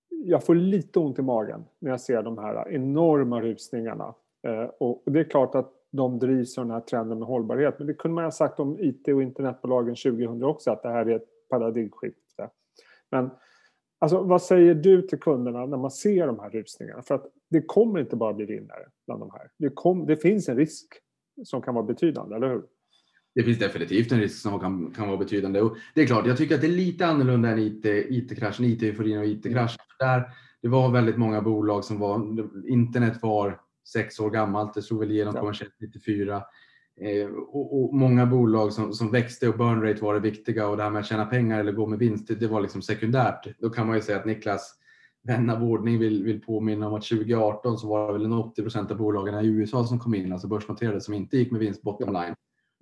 jag 0.10 0.44
får 0.44 0.56
lite 0.56 1.00
ont 1.00 1.20
i 1.20 1.22
magen 1.22 1.66
när 1.80 1.92
jag 1.92 2.02
ser 2.02 2.24
de 2.24 2.38
här 2.38 2.70
enorma 2.70 3.42
rusningarna. 3.42 4.14
Eh, 4.44 4.64
och 4.64 5.04
det 5.06 5.20
är 5.20 5.24
klart 5.24 5.56
att 5.56 5.74
de 5.92 6.20
drivs 6.20 6.58
av 6.58 6.66
den 6.66 6.74
här 6.74 6.82
trenden 6.82 7.20
med 7.20 7.28
hållbarhet. 7.28 7.76
Men 7.78 7.88
det 7.88 7.94
kunde 7.94 8.16
man 8.16 8.24
ha 8.24 8.32
sagt 8.32 8.60
om 8.60 8.78
IT 8.80 9.08
och 9.08 9.24
internetbolagen 9.24 9.96
2000 9.96 10.44
också, 10.44 10.72
att 10.72 10.84
det 10.84 10.90
här 10.90 11.06
är 11.06 11.16
ett 11.16 11.50
paradigmskifte. 11.50 12.50
Men 13.10 13.30
alltså, 14.02 14.24
vad 14.24 14.42
säger 14.42 14.76
du 14.76 15.02
till 15.02 15.20
kunderna 15.20 15.66
när 15.66 15.78
man 15.78 15.92
ser 15.92 16.28
de 16.28 16.40
här 16.40 16.50
rusningarna? 16.50 17.02
För 17.02 17.16
att 17.16 17.26
det 17.50 17.62
kommer 17.62 18.00
inte 18.00 18.16
bara 18.16 18.34
bli 18.34 18.46
vinnare 18.46 18.88
bland 19.08 19.22
de 19.22 19.32
här. 19.32 19.50
Det, 19.58 19.70
kom, 19.70 20.06
det 20.06 20.18
finns 20.18 20.50
en 20.50 20.58
risk 20.58 20.88
som 21.44 21.62
kan 21.62 21.76
vara 21.76 21.86
betydande, 21.86 22.36
eller 22.36 22.50
hur? 22.50 22.64
Det 23.36 23.44
finns 23.44 23.60
definitivt 23.60 24.12
en 24.12 24.20
risk 24.20 24.42
som 24.42 24.60
kan, 24.60 24.94
kan 24.96 25.08
vara 25.08 25.18
betydande. 25.18 25.62
Och 25.62 25.78
det 25.96 26.02
är 26.02 26.06
klart, 26.06 26.28
jag 26.28 26.38
tycker 26.38 26.56
att 26.56 26.62
det 26.62 26.68
är 26.68 26.72
lite 26.72 27.06
annorlunda 27.06 27.50
än 27.50 27.60
IT-kraschen, 27.60 28.66
IT 28.66 28.84
IT-euforin 28.84 29.18
och 29.18 29.26
IT-kraschen. 29.26 29.80
Där 30.00 30.24
det 30.62 30.68
var 30.68 30.92
väldigt 30.92 31.18
många 31.18 31.42
bolag 31.42 31.84
som 31.84 32.00
var, 32.00 32.18
internet 32.68 33.18
var 33.22 33.60
sex 33.94 34.20
år 34.20 34.30
gammalt, 34.30 34.74
det 34.74 34.82
slog 34.82 35.00
väl 35.00 35.12
igenom 35.12 35.36
ja. 35.36 35.42
kommersiellt 35.42 35.76
94. 35.80 36.44
Eh, 37.02 37.28
och, 37.28 37.84
och, 37.84 37.94
många 37.94 38.26
bolag 38.26 38.74
som, 38.74 38.94
som 38.94 39.12
växte 39.12 39.50
och 39.50 39.58
burn 39.58 39.82
rate 39.82 40.04
var 40.04 40.14
det 40.14 40.20
viktiga 40.20 40.68
och 40.68 40.78
det 40.78 40.84
här 40.84 40.90
med 40.90 41.00
att 41.00 41.06
tjäna 41.06 41.26
pengar 41.26 41.60
eller 41.60 41.72
gå 41.72 41.88
med 41.88 42.00
vinst, 42.00 42.28
det, 42.28 42.36
det 42.36 42.48
var 42.48 42.62
liksom 42.62 42.82
sekundärt. 42.82 43.48
Då 43.60 43.70
kan 43.70 43.88
man 43.88 43.96
ju 43.96 44.02
säga 44.02 44.18
att 44.18 44.26
Niklas 44.26 44.76
vän 45.24 45.50
av 45.50 45.64
ordning 45.64 46.00
vill, 46.00 46.24
vill 46.24 46.42
påminna 46.42 46.88
om 46.88 46.94
att 46.94 47.04
2018 47.04 47.78
så 47.78 47.88
var 47.88 48.08
det 48.08 48.14
väl 48.14 48.26
en 48.26 48.34
80 48.34 48.62
procent 48.62 48.92
av 48.92 48.98
bolagen 48.98 49.46
i 49.46 49.48
USA 49.48 49.86
som 49.86 50.00
kom 50.00 50.16
in, 50.16 50.34
alltså 50.34 50.48
börsnoterade, 50.48 51.02
som 51.02 51.14
inte 51.14 51.38
gick 51.38 51.52
med 51.52 51.60
vinst 51.60 51.82
bottom 51.82 52.14
line. 52.14 52.36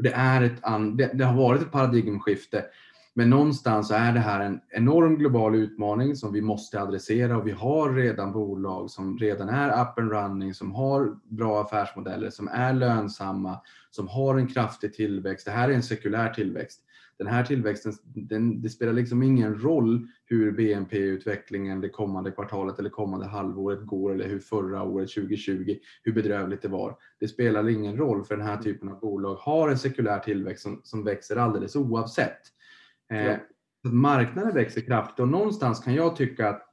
Det, 0.04 0.12
är 0.12 0.42
ett, 0.42 0.62
det, 0.98 1.12
det 1.14 1.26
har 1.26 1.38
varit 1.38 1.62
ett 1.62 1.72
paradigmskifte. 1.72 2.66
Men 3.14 3.30
någonstans 3.30 3.92
är 3.92 4.14
det 4.14 4.20
här 4.20 4.40
en 4.46 4.60
enorm 4.70 5.16
global 5.16 5.56
utmaning 5.56 6.16
som 6.16 6.34
vi 6.34 6.42
måste 6.42 6.82
adressera 6.82 7.38
och 7.38 7.48
vi 7.48 7.52
har 7.52 7.94
redan 7.94 8.32
bolag 8.32 8.90
som 8.90 9.18
redan 9.18 9.50
är 9.50 9.82
up 9.82 10.00
and 10.00 10.12
running, 10.12 10.54
som 10.54 10.72
har 10.72 11.18
bra 11.24 11.62
affärsmodeller, 11.62 12.30
som 12.30 12.48
är 12.48 12.74
lönsamma, 12.74 13.62
som 13.90 14.08
har 14.08 14.38
en 14.38 14.48
kraftig 14.48 14.94
tillväxt. 14.94 15.46
Det 15.46 15.52
här 15.52 15.70
är 15.70 15.74
en 15.74 15.84
sekulär 15.84 16.30
tillväxt. 16.30 16.82
Den 17.18 17.28
här 17.28 17.44
tillväxten, 17.44 17.94
den, 18.04 18.62
det 18.62 18.70
spelar 18.70 18.94
liksom 18.94 19.24
ingen 19.24 19.62
roll 19.62 20.08
hur 20.26 20.52
BNP-utvecklingen 20.52 21.82
det 21.82 21.90
kommande 21.90 22.32
kvartalet 22.32 22.80
eller 22.80 22.90
kommande 22.90 23.26
halvåret 23.26 23.86
går 23.86 24.14
eller 24.14 24.28
hur 24.28 24.40
förra 24.40 24.84
året 24.84 25.10
2020, 25.10 25.78
hur 26.04 26.14
bedrövligt 26.14 26.62
det 26.62 26.68
var. 26.68 26.98
Det 27.20 27.28
spelar 27.28 27.70
ingen 27.70 27.98
roll 27.98 28.24
för 28.24 28.38
den 28.38 28.46
här 28.46 28.58
typen 28.58 28.90
av 28.90 29.00
bolag 29.00 29.36
har 29.36 29.70
en 29.70 29.78
sekulär 29.78 30.20
tillväxt 30.20 30.64
som, 30.64 30.82
som 30.84 31.04
växer 31.04 31.36
alldeles 31.36 31.76
oavsett. 31.76 32.42
Eh, 33.14 33.38
marknaden 33.92 34.54
växer 34.54 34.82
kraftigt 34.82 35.20
och 35.20 35.28
någonstans 35.28 35.80
kan 35.80 35.94
jag 35.94 36.16
tycka 36.16 36.50
att 36.50 36.66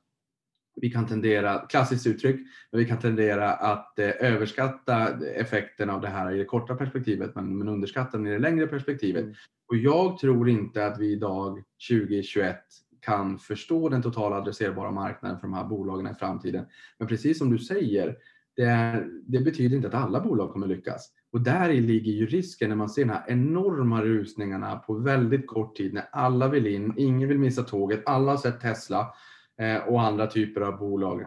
vi 0.81 0.91
kan 0.91 1.07
tendera, 1.07 1.59
klassiskt 1.59 2.07
uttryck, 2.07 2.37
men 2.73 2.79
vi 2.79 2.85
kan 2.85 2.99
tendera 2.99 3.53
att 3.53 3.99
eh, 3.99 4.11
överskatta 4.21 5.25
effekten 5.27 5.91
av 5.91 6.01
det 6.01 6.09
här 6.09 6.33
i 6.33 6.39
det 6.39 6.45
korta 6.45 6.75
perspektivet 6.75 7.35
men, 7.35 7.59
men 7.59 7.69
underskatta 7.69 8.17
den 8.17 8.27
i 8.27 8.31
det 8.31 8.39
längre 8.39 8.67
perspektivet. 8.67 9.23
Mm. 9.23 9.35
Och 9.69 9.77
jag 9.77 10.19
tror 10.19 10.49
inte 10.49 10.87
att 10.87 10.99
vi 10.99 11.13
idag 11.13 11.63
2021 11.91 12.57
kan 13.01 13.39
förstå 13.39 13.89
den 13.89 14.03
totala 14.03 14.37
adresserbara 14.37 14.91
marknaden 14.91 15.39
för 15.39 15.47
de 15.47 15.55
här 15.55 15.65
bolagen 15.65 16.07
i 16.07 16.15
framtiden. 16.15 16.67
Men 16.99 17.09
precis 17.09 17.39
som 17.39 17.51
du 17.51 17.59
säger, 17.59 18.17
det, 18.57 18.63
är, 18.63 19.07
det 19.27 19.41
betyder 19.41 19.77
inte 19.77 19.89
att 19.89 19.95
alla 19.95 20.21
bolag 20.21 20.53
kommer 20.53 20.67
lyckas. 20.67 21.11
Och 21.37 21.43
där 21.43 21.73
ligger 21.73 22.13
ju 22.13 22.27
risken 22.27 22.69
när 22.69 22.77
man 22.77 22.89
ser 22.89 23.05
de 23.05 23.11
här 23.11 23.25
enorma 23.29 24.03
rusningarna 24.03 24.77
på 24.77 24.95
väldigt 24.95 25.47
kort 25.47 25.77
tid 25.77 25.95
när 25.95 26.09
alla 26.13 26.49
vill 26.49 26.67
in, 26.67 26.95
ingen 26.97 27.29
vill 27.29 27.39
missa 27.39 27.63
tåget, 27.63 28.03
alla 28.07 28.33
har 28.33 28.39
sett 28.39 28.61
Tesla 28.61 29.15
eh, 29.61 29.77
och 29.77 30.03
andra 30.03 30.27
typer 30.27 30.61
av 30.61 30.79
bolag. 30.79 31.21
Eh, 31.21 31.27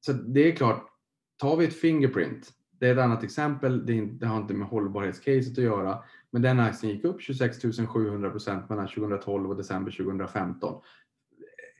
så 0.00 0.12
det 0.12 0.52
är 0.52 0.56
klart, 0.56 0.88
tar 1.40 1.56
vi 1.56 1.64
ett 1.64 1.80
Fingerprint, 1.80 2.52
det 2.70 2.88
är 2.88 2.92
ett 2.92 2.98
annat 2.98 3.24
exempel, 3.24 3.86
det 4.18 4.26
har 4.26 4.36
inte 4.36 4.54
med 4.54 4.68
hållbarhetscaset 4.68 5.58
att 5.58 5.64
göra, 5.64 5.98
men 6.30 6.42
den 6.42 6.60
aktien 6.60 6.92
gick 6.92 7.04
upp 7.04 7.22
26 7.22 7.58
700 7.88 8.30
procent 8.30 8.68
mellan 8.68 8.88
2012 8.88 9.50
och 9.50 9.56
december 9.56 9.90
2015 9.90 10.82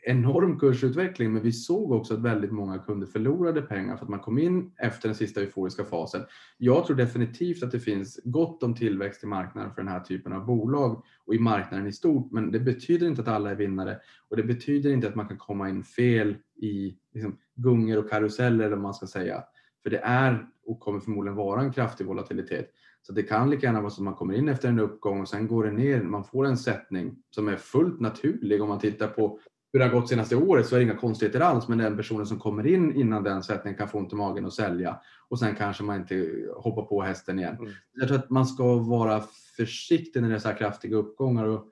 enorm 0.09 0.59
kursutveckling 0.59 1.33
men 1.33 1.43
vi 1.43 1.53
såg 1.53 1.93
också 1.93 2.15
att 2.15 2.21
väldigt 2.21 2.53
många 2.53 2.79
kunder 2.79 3.07
förlorade 3.07 3.63
pengar 3.63 3.97
för 3.97 4.05
att 4.05 4.11
man 4.11 4.21
kom 4.21 4.39
in 4.39 4.73
efter 4.77 5.09
den 5.09 5.15
sista 5.15 5.41
euforiska 5.41 5.85
fasen. 5.85 6.23
Jag 6.59 6.87
tror 6.87 6.97
definitivt 6.97 7.63
att 7.63 7.71
det 7.71 7.81
finns 7.81 8.21
gott 8.25 8.63
om 8.63 8.75
tillväxt 8.75 9.25
i 9.25 9.27
marknaden 9.27 9.71
för 9.71 9.83
den 9.83 9.93
här 9.93 10.01
typen 10.01 10.33
av 10.33 10.47
bolag 10.47 11.03
och 11.27 11.35
i 11.35 11.39
marknaden 11.39 11.87
i 11.87 11.93
stort 11.93 12.33
men 12.33 12.51
det 12.51 12.61
betyder 12.61 13.07
inte 13.07 13.23
att 13.23 13.29
alla 13.29 13.51
är 13.51 13.55
vinnare 13.55 13.99
och 14.29 14.37
det 14.37 14.43
betyder 14.43 14.91
inte 14.91 15.09
att 15.09 15.15
man 15.15 15.29
kan 15.29 15.39
komma 15.39 15.69
in 15.69 15.85
fel 15.85 16.37
i 16.57 16.97
liksom, 17.15 17.37
gungor 17.55 17.99
och 17.99 18.11
karuseller 18.11 18.65
eller 18.65 18.77
vad 18.77 18.83
man 18.83 18.95
ska 18.95 19.07
säga. 19.07 19.45
För 19.83 19.91
det 19.91 19.99
är 19.99 20.47
och 20.67 20.81
kommer 20.81 21.01
förmodligen 21.01 21.37
vara 21.37 21.61
en 21.61 21.73
kraftig 21.73 22.07
volatilitet. 22.07 22.71
Så 23.03 23.13
det 23.13 23.23
kan 23.23 23.51
lika 23.51 23.67
gärna 23.67 23.81
vara 23.81 23.91
så 23.91 24.01
att 24.01 24.05
man 24.05 24.15
kommer 24.15 24.35
in 24.35 24.49
efter 24.49 24.69
en 24.69 24.79
uppgång 24.79 25.21
och 25.21 25.29
sen 25.29 25.49
går 25.49 25.65
det 25.65 25.73
ner. 25.73 26.03
Man 26.03 26.25
får 26.25 26.47
en 26.47 26.57
sättning 26.57 27.17
som 27.31 27.49
är 27.49 27.57
fullt 27.57 28.01
naturlig 28.01 28.63
om 28.63 28.69
man 28.69 28.79
tittar 28.79 29.09
på 29.09 29.39
hur 29.73 29.79
det 29.79 29.87
har 29.87 29.93
gått 29.93 30.09
senaste 30.09 30.37
året 30.37 30.67
så 30.67 30.75
är 30.75 30.79
det 30.79 30.85
inga 30.85 30.97
konstigheter 30.97 31.41
alls. 31.41 31.69
Men 31.69 31.79
den 31.79 31.97
personen 31.97 32.27
som 32.27 32.39
kommer 32.39 32.67
in 32.67 32.97
innan 32.97 33.23
den 33.23 33.43
sättningen 33.43 33.79
kan 33.79 33.89
få 33.89 33.99
ont 33.99 34.13
i 34.13 34.17
magen 34.17 34.45
och 34.45 34.53
sälja 34.53 35.01
och 35.29 35.39
sen 35.39 35.55
kanske 35.55 35.83
man 35.83 35.97
inte 35.97 36.47
hoppar 36.57 36.83
på 36.83 37.03
hästen 37.03 37.39
igen. 37.39 37.57
Mm. 37.59 37.73
Jag 37.93 38.09
tror 38.09 38.19
att 38.19 38.31
man 38.31 38.47
ska 38.47 38.75
vara 38.75 39.23
försiktig 39.57 40.23
när 40.23 40.29
det 40.29 40.35
är 40.35 40.39
så 40.39 40.49
här 40.49 40.57
kraftiga 40.57 40.97
uppgångar. 40.97 41.45
Och 41.45 41.65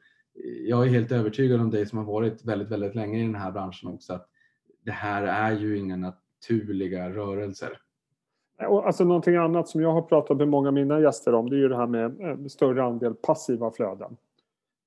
jag 0.67 0.87
är 0.87 0.91
helt 0.91 1.12
övertygad 1.12 1.61
om 1.61 1.71
dig 1.71 1.87
som 1.87 1.99
har 1.99 2.05
varit 2.05 2.45
väldigt, 2.45 2.71
väldigt 2.71 2.95
länge 2.95 3.19
i 3.19 3.23
den 3.23 3.35
här 3.35 3.53
branschen 3.53 3.91
också 3.91 4.12
att 4.12 4.29
det 4.85 4.93
här 4.93 5.23
är 5.23 5.53
ju 5.53 5.79
inga 5.79 5.97
naturliga 5.97 7.11
rörelser. 7.11 7.79
Alltså 8.59 9.05
någonting 9.05 9.37
annat 9.37 9.69
som 9.69 9.81
jag 9.81 9.93
har 9.93 10.03
pratat 10.03 10.37
med 10.37 10.49
många 10.49 10.69
av 10.69 10.75
mina 10.75 11.00
gäster 11.00 11.35
om 11.35 11.50
det 11.50 11.57
är 11.57 11.59
ju 11.59 11.69
det 11.69 11.76
här 11.76 11.87
med 11.87 12.21
eh, 12.21 12.47
större 12.47 12.85
andel 12.85 13.15
passiva 13.15 13.71
flöden. 13.71 14.17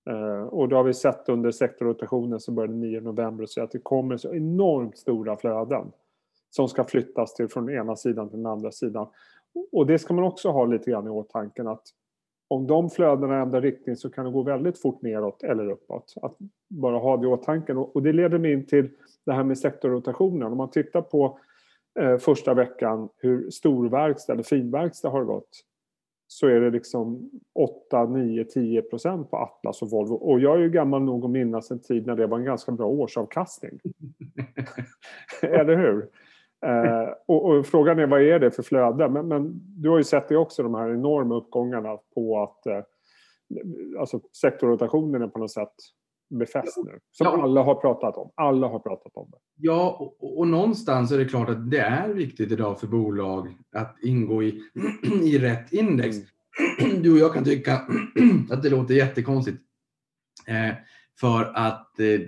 Eh, 0.10 0.42
och 0.42 0.70
då 0.70 0.76
har 0.76 0.84
vi 0.84 0.94
sett 0.94 1.30
under 1.30 1.52
sektorrotationen 1.52 2.40
som 2.40 2.56
började 2.56 2.74
9 2.74 3.02
november 3.02 3.46
så 3.46 3.64
att 3.64 3.72
det 3.72 3.80
kommer 3.80 4.18
så 4.18 4.34
enormt 4.34 4.98
stora 4.98 5.38
flöden 5.38 5.92
som 6.50 6.68
ska 6.68 6.84
flyttas 6.84 7.34
till 7.34 7.48
från 7.48 7.70
ena 7.70 7.96
sidan 7.96 8.30
till 8.30 8.38
den 8.38 8.46
andra 8.46 8.72
sidan. 8.72 9.08
Och 9.72 9.86
det 9.86 10.00
ska 10.00 10.14
man 10.14 10.24
också 10.24 10.50
ha 10.50 10.66
lite 10.66 10.92
grann 10.92 11.08
i 11.08 11.10
åtanke 11.10 11.70
att 11.70 11.84
om 12.48 12.68
de 12.68 12.90
flödena 12.90 13.42
ändrar 13.42 13.62
riktning 13.62 13.96
så 13.96 14.10
kan 14.10 14.26
det 14.26 14.32
gå 14.32 14.44
väldigt 14.44 14.82
fort 14.82 15.02
neråt 15.02 15.44
eller 15.44 15.70
uppåt. 15.70 16.14
Att 16.22 16.38
bara 16.70 16.98
ha 16.98 17.18
det 17.18 17.24
i 17.24 17.28
åtanke. 17.28 17.74
Och 17.74 18.04
det 18.04 18.14
leder 18.14 18.38
mig 18.38 18.54
in 18.54 18.66
till 18.66 18.90
det 19.26 19.34
här 19.34 19.44
med 19.44 19.58
sektorrotationen. 19.58 20.52
Om 20.52 20.58
man 20.58 20.70
tittar 20.70 21.02
på 21.02 21.40
eh, 22.00 22.18
första 22.18 22.54
veckan 22.54 23.10
hur 23.18 23.50
storverkstad 23.50 24.34
eller 24.34 24.44
finverkstad 24.44 25.10
har 25.10 25.24
gått 25.24 25.50
så 26.32 26.48
är 26.48 26.60
det 26.60 26.70
liksom 26.70 27.30
8, 27.56 28.06
9, 28.06 28.44
10 28.44 28.82
procent 28.82 29.32
på 29.32 29.38
Atlas 29.38 29.82
och 29.82 29.90
Volvo. 29.90 30.14
Och 30.14 30.40
jag 30.40 30.56
är 30.56 30.60
ju 30.60 30.70
gammal 30.70 31.04
nog 31.04 31.26
att 31.26 31.32
minnas 31.32 31.72
en 31.72 31.82
tid 31.82 32.08
när 32.08 32.16
det 32.16 32.28
var 32.28 32.38
en 32.38 32.46
ganska 32.46 32.72
bra 32.72 32.88
årsavkastning. 32.88 33.80
Eller 35.42 35.78
hur? 35.78 36.10
Eh, 36.66 37.10
och, 37.26 37.46
och, 37.46 37.66
frågan 37.66 38.00
är 38.00 38.08
vad 38.08 38.22
är 38.22 38.40
det 38.40 38.52
för 38.52 38.64
flöde? 38.64 39.10
Men, 39.10 39.28
men, 39.28 39.52
du 39.54 39.90
har 39.90 39.98
ju 39.98 40.04
sett 40.04 40.30
det 40.30 40.38
också, 40.38 40.64
de 40.64 40.76
här 40.76 40.94
enorma 40.94 41.36
uppgångarna 41.36 41.98
på 42.16 42.44
att 42.44 42.66
eh, 42.66 42.84
alltså 44.00 44.20
sektorrotationen 44.42 45.22
är 45.22 45.28
på 45.28 45.40
något 45.40 45.52
sätt 45.52 45.74
befäst 46.30 46.78
nu. 46.86 47.00
Som 47.12 47.28
ja. 47.28 47.44
alla 47.44 47.64
har 47.64 47.76
pratat 47.76 48.18
om. 48.18 48.32
Alla 48.36 48.68
har 48.68 48.80
pratat 48.80 49.12
om 49.16 49.30
det. 49.32 49.38
Ja, 49.56 49.98
och, 50.00 50.40
och, 50.40 50.48
någonstans 50.48 51.12
är 51.12 51.18
det 51.18 51.26
klart 51.26 51.50
att 51.50 51.72
det 51.72 51.80
är 51.80 52.10
viktigt 52.10 52.52
idag 52.52 52.80
för 52.80 52.88
bolag 52.88 53.58
att 53.72 53.98
ingå 54.02 54.44
i, 54.44 54.62
i 55.24 55.38
rätt 55.38 55.74
index. 55.74 56.18
Mm. 56.80 57.02
Du 57.02 57.12
och 57.12 57.20
jag 57.20 57.34
kan 57.34 57.44
tycka 57.44 57.82
att 58.52 58.64
det 58.64 58.70
låter 58.70 58.94
jättekonstigt. 58.94 59.62
Eh, 60.48 60.76
för 61.20 61.52
att 61.56 62.00
eh, 62.00 62.20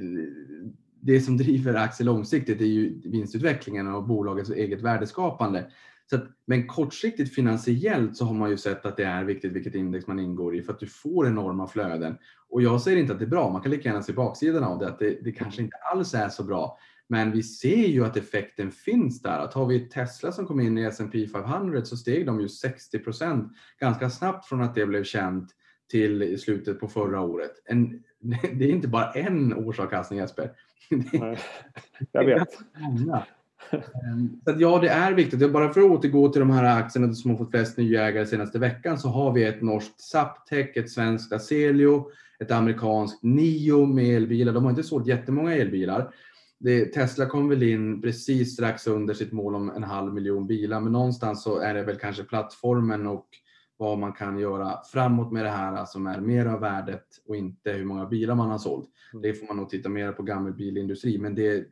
det 1.01 1.22
som 1.22 1.38
driver 1.38 1.75
aktier 1.75 2.05
långsiktigt 2.05 2.62
är 2.62 2.65
ju 2.65 3.01
vinstutvecklingen 3.05 3.88
och 3.88 4.08
bolagets 4.08 4.50
eget 4.50 4.81
värdeskapande. 4.81 5.65
Så 6.12 6.18
att, 6.18 6.24
men 6.46 6.68
kortsiktigt 6.68 7.36
finansiellt 7.36 8.18
så 8.18 8.25
har 8.25 8.34
man 8.34 8.50
ju 8.50 8.58
sett 8.58 8.86
att 8.86 8.98
det 8.98 9.03
är 9.03 9.24
viktigt 9.24 9.51
vilket 9.51 9.75
index 9.75 10.08
man 10.08 10.20
ingår 10.20 10.56
i 10.56 10.62
för 10.62 10.74
att 10.74 10.80
du 10.80 10.88
får 10.88 11.27
enorma 11.27 11.68
flöden. 11.68 12.18
Och 12.50 12.62
jag 12.62 12.82
säger 12.82 12.98
inte 12.98 13.13
att 13.13 13.20
det 13.20 13.25
är 13.25 13.30
bra, 13.30 13.50
man 13.50 13.62
kan 13.62 13.72
lika 13.72 13.89
gärna 13.89 14.03
se 14.03 14.13
baksidan 14.13 14.63
av 14.63 14.80
det, 14.80 14.88
att 14.88 15.00
det, 15.00 15.24
det 15.24 15.32
kanske 15.32 15.62
inte 15.62 15.77
alls 15.77 16.13
är 16.13 16.30
så 16.30 16.44
bra. 16.44 16.77
Men 17.08 17.32
vi 17.32 17.44
ser 17.44 17.88
ju 17.88 18.06
att 18.06 18.18
effekten 18.18 18.72
finns 18.72 19.22
där. 19.22 19.39
Att 19.39 19.53
har 19.53 19.65
vi 19.65 19.80
Tesla 19.80 20.32
som 20.32 20.46
kom 20.46 20.60
in 20.60 20.77
i 20.77 20.84
S&P 20.84 21.27
500 21.27 21.86
så 21.86 21.98
steg 21.98 22.25
de 22.25 22.41
ju 22.41 22.48
60% 22.48 23.50
ganska 23.80 24.10
snabbt 24.10 24.46
från 24.46 24.62
att 24.62 24.75
det 24.75 24.86
blev 24.86 25.03
känt 25.03 25.50
till 25.91 26.39
slutet 26.39 26.80
på 26.80 26.88
förra 26.88 27.22
året. 27.22 27.51
En, 27.65 28.03
det 28.53 28.65
är 28.65 28.72
inte 28.72 28.88
bara 28.88 29.12
en 29.12 29.53
årsavkastning 29.53 30.20
Jesper. 30.20 30.51
Nej, 31.13 31.39
jag 32.12 32.25
vet. 32.25 32.50
Ehm, 33.72 34.42
så 34.46 34.56
ja, 34.58 34.80
det 34.80 34.90
är 34.90 35.13
viktigt. 35.13 35.51
Bara 35.51 35.74
för 35.74 35.82
att 35.82 35.92
återgå 35.92 36.30
till 36.30 36.40
de 36.40 36.50
här 36.50 36.80
aktierna 36.80 37.13
som 37.13 37.32
har 37.32 37.38
fått 37.38 37.51
flest 37.51 37.78
nya 37.78 38.08
ägare 38.08 38.25
senaste 38.25 38.60
veckan 38.60 39.00
så 39.00 39.10
har 39.10 39.34
vi 39.34 39.44
ett 39.44 39.62
norskt 39.62 40.01
Zaptec, 40.01 40.68
ett 40.75 40.92
svenskt 40.92 41.34
Aselio, 41.34 42.06
ett 42.40 42.51
amerikanskt 42.51 43.24
Nio 43.24 43.86
med 43.86 44.16
elbilar. 44.16 44.54
De 44.54 44.63
har 44.63 44.70
inte 44.70 44.84
sålt 44.84 45.08
jättemånga 45.08 45.56
elbilar. 45.56 46.13
Tesla 46.94 47.25
kom 47.25 47.50
väl 47.50 47.63
in 47.63 48.01
precis 48.01 48.54
strax 48.54 48.88
under 48.88 49.13
sitt 49.13 49.32
mål 49.32 49.56
om 49.56 49.70
en 49.70 49.84
halv 49.84 50.13
miljon 50.13 50.48
bilar, 50.48 50.80
men 50.80 50.92
någonstans 50.92 51.44
så 51.44 51.60
är 51.60 51.74
det 51.74 51.84
väl 51.84 51.96
kanske 51.96 52.24
plattformen 52.24 53.08
och 53.08 53.28
vad 53.78 54.00
man 54.00 54.13
kan 54.13 54.40
göra 54.40 54.80
framåt 54.92 55.32
med 55.32 55.46
det 55.46 55.50
här 55.50 55.86
som 55.86 56.08
är 56.08 56.20
mer 56.20 56.46
av 56.46 56.60
värdet 56.60 57.06
och 57.28 57.36
inte 57.36 57.72
hur 57.72 57.86
många 57.86 58.06
bilar 58.06 58.36
man 58.36 58.50
har 58.50 58.58
sålt. 58.58 58.90
Mm. 59.13 59.22
Det 59.22 59.34
får 59.34 59.48
man 59.48 59.58
nog 59.58 59.70
titta 59.70 59.90
mer 59.90 60.12
på 60.12 60.24
gammelbilindustri, 60.24 61.18
men 61.18 61.36
det, 61.36 61.66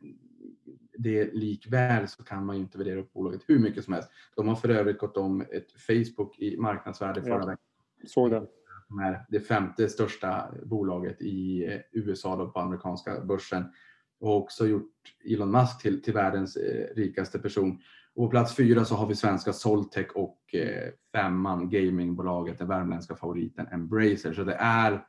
det 1.02 1.34
likväl 1.34 2.08
så 2.08 2.24
kan 2.24 2.46
man 2.46 2.56
ju 2.56 2.62
inte 2.62 2.78
värdera 2.78 3.00
upp 3.00 3.12
bolaget 3.12 3.42
hur 3.46 3.58
mycket 3.58 3.84
som 3.84 3.94
helst. 3.94 4.10
De 4.36 4.48
har 4.48 4.54
för 4.54 4.68
övrigt 4.68 4.98
gått 4.98 5.16
om 5.16 5.40
ett 5.40 5.72
Facebook 5.86 6.38
i 6.38 6.56
marknadsvärde 6.56 7.22
förra 7.22 7.32
ja, 7.32 7.46
veckan. 7.46 7.58
Såg 8.06 8.30
det. 8.30 8.46
Det 9.28 9.40
femte 9.40 9.88
största 9.88 10.54
bolaget 10.64 11.22
i 11.22 11.68
USA 11.92 12.36
då 12.36 12.48
på 12.48 12.60
amerikanska 12.60 13.20
börsen 13.20 13.64
och 14.20 14.36
också 14.36 14.66
gjort 14.66 14.92
Elon 15.24 15.50
Musk 15.50 15.82
till, 15.82 16.02
till 16.02 16.14
världens 16.14 16.56
eh, 16.56 16.94
rikaste 16.96 17.38
person. 17.38 17.80
Och 18.14 18.26
på 18.26 18.30
plats 18.30 18.56
fyra 18.56 18.84
så 18.84 18.94
har 18.94 19.06
vi 19.06 19.14
svenska 19.14 19.52
Soltech 19.52 20.16
och 20.16 20.54
eh, 20.54 20.92
femman 21.12 21.70
gamingbolaget, 21.70 22.58
den 22.58 22.68
värmländska 22.68 23.16
favoriten 23.16 23.66
Embracer. 23.72 24.32
Så 24.32 24.44
det 24.44 24.54
är 24.54 25.04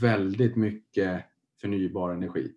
väldigt 0.00 0.56
mycket 0.56 1.24
förnybar 1.60 2.12
energi. 2.12 2.52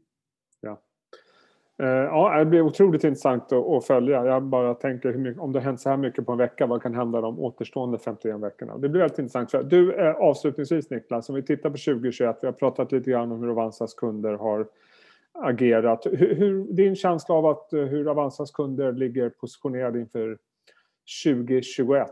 Ja. 1.80 1.86
Eh, 1.86 1.92
ja, 1.92 2.40
det 2.40 2.46
blir 2.46 2.62
otroligt 2.62 3.04
intressant 3.04 3.52
att, 3.52 3.86
följa. 3.86 4.26
Jag 4.26 4.44
bara 4.44 4.74
tänker 4.74 5.12
hur 5.12 5.20
mycket, 5.20 5.42
om 5.42 5.52
det 5.52 5.60
har 5.60 5.64
hänt 5.64 5.82
så 5.82 5.90
här 5.90 5.98
mycket 5.98 6.26
på 6.26 6.32
en 6.32 6.38
vecka, 6.38 6.68
vad 6.68 6.82
kan 6.82 6.96
hända 6.96 7.22
de 7.22 7.40
återstående 7.40 8.00
51 8.00 8.40
veckorna? 8.40 8.78
Det 8.78 8.90
blir 8.90 9.02
väldigt 9.02 9.20
intressant. 9.20 9.70
Du, 9.70 9.94
eh, 9.94 10.16
avslutningsvis 10.16 10.90
Niklas, 10.90 11.30
om 11.30 11.36
vi 11.36 11.44
tittar 11.44 11.70
på 11.70 11.78
2021, 11.78 12.38
vi 12.42 12.48
har 12.48 12.54
pratat 12.54 12.92
lite 12.92 13.12
grann 13.12 13.32
om 13.32 13.40
hur 13.40 13.50
Avanzas 13.50 13.94
kunder 13.94 14.34
har 14.34 14.68
agerat. 15.34 16.06
Hur, 16.06 16.36
hur, 16.36 16.74
din 16.74 16.96
känsla 16.96 17.36
av 17.36 17.46
att 17.46 17.74
eh, 17.74 17.82
hur 17.82 18.12
Avanzas 18.12 18.52
kunder 18.52 18.92
ligger 18.92 19.30
positionerade 19.30 20.00
inför 20.00 20.38
2021? 21.26 22.08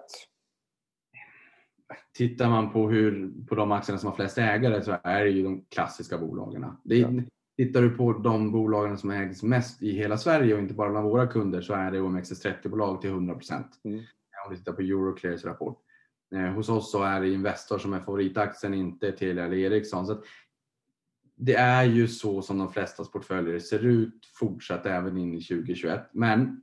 Tittar 2.17 2.49
man 2.49 2.71
på, 2.71 2.89
hur, 2.89 3.31
på 3.49 3.55
de 3.55 3.71
aktierna 3.71 3.99
som 3.99 4.09
har 4.09 4.15
flest 4.15 4.37
ägare 4.37 4.81
så 4.81 4.95
är 5.03 5.23
det 5.23 5.29
ju 5.29 5.43
de 5.43 5.65
klassiska 5.69 6.17
bolagen. 6.17 6.65
Det. 6.83 7.23
Tittar 7.57 7.81
du 7.81 7.89
på 7.89 8.13
de 8.13 8.51
bolagen 8.51 8.97
som 8.97 9.11
ägs 9.11 9.43
mest 9.43 9.83
i 9.83 9.91
hela 9.91 10.17
Sverige 10.17 10.53
och 10.53 10.59
inte 10.59 10.73
bara 10.73 10.89
bland 10.89 11.09
våra 11.09 11.27
kunder 11.27 11.61
så 11.61 11.73
är 11.73 11.91
det 11.91 11.99
OMXS30-bolag 11.99 13.01
till 13.01 13.09
100 13.09 13.35
procent. 13.35 13.67
Mm. 13.83 13.99
Om 14.45 14.53
du 14.53 14.57
tittar 14.57 14.73
på 14.73 14.81
Euroclears 14.81 15.45
rapport. 15.45 15.77
Eh, 16.35 16.53
hos 16.53 16.69
oss 16.69 16.91
så 16.91 17.03
är 17.03 17.21
det 17.21 17.29
Investor 17.29 17.77
som 17.77 17.93
är 17.93 17.99
favoritaktien, 17.99 18.73
inte 18.73 19.11
Telia 19.11 19.45
eller 19.45 19.57
Ericsson. 19.57 20.07
Så 20.07 20.23
det 21.35 21.55
är 21.55 21.83
ju 21.83 22.07
så 22.07 22.41
som 22.41 22.57
de 22.57 22.73
flestas 22.73 23.11
portföljer 23.11 23.59
ser 23.59 23.85
ut 23.85 24.25
fortsatt 24.39 24.85
även 24.85 25.17
in 25.17 25.33
i 25.33 25.41
2021. 25.41 26.09
Men 26.11 26.61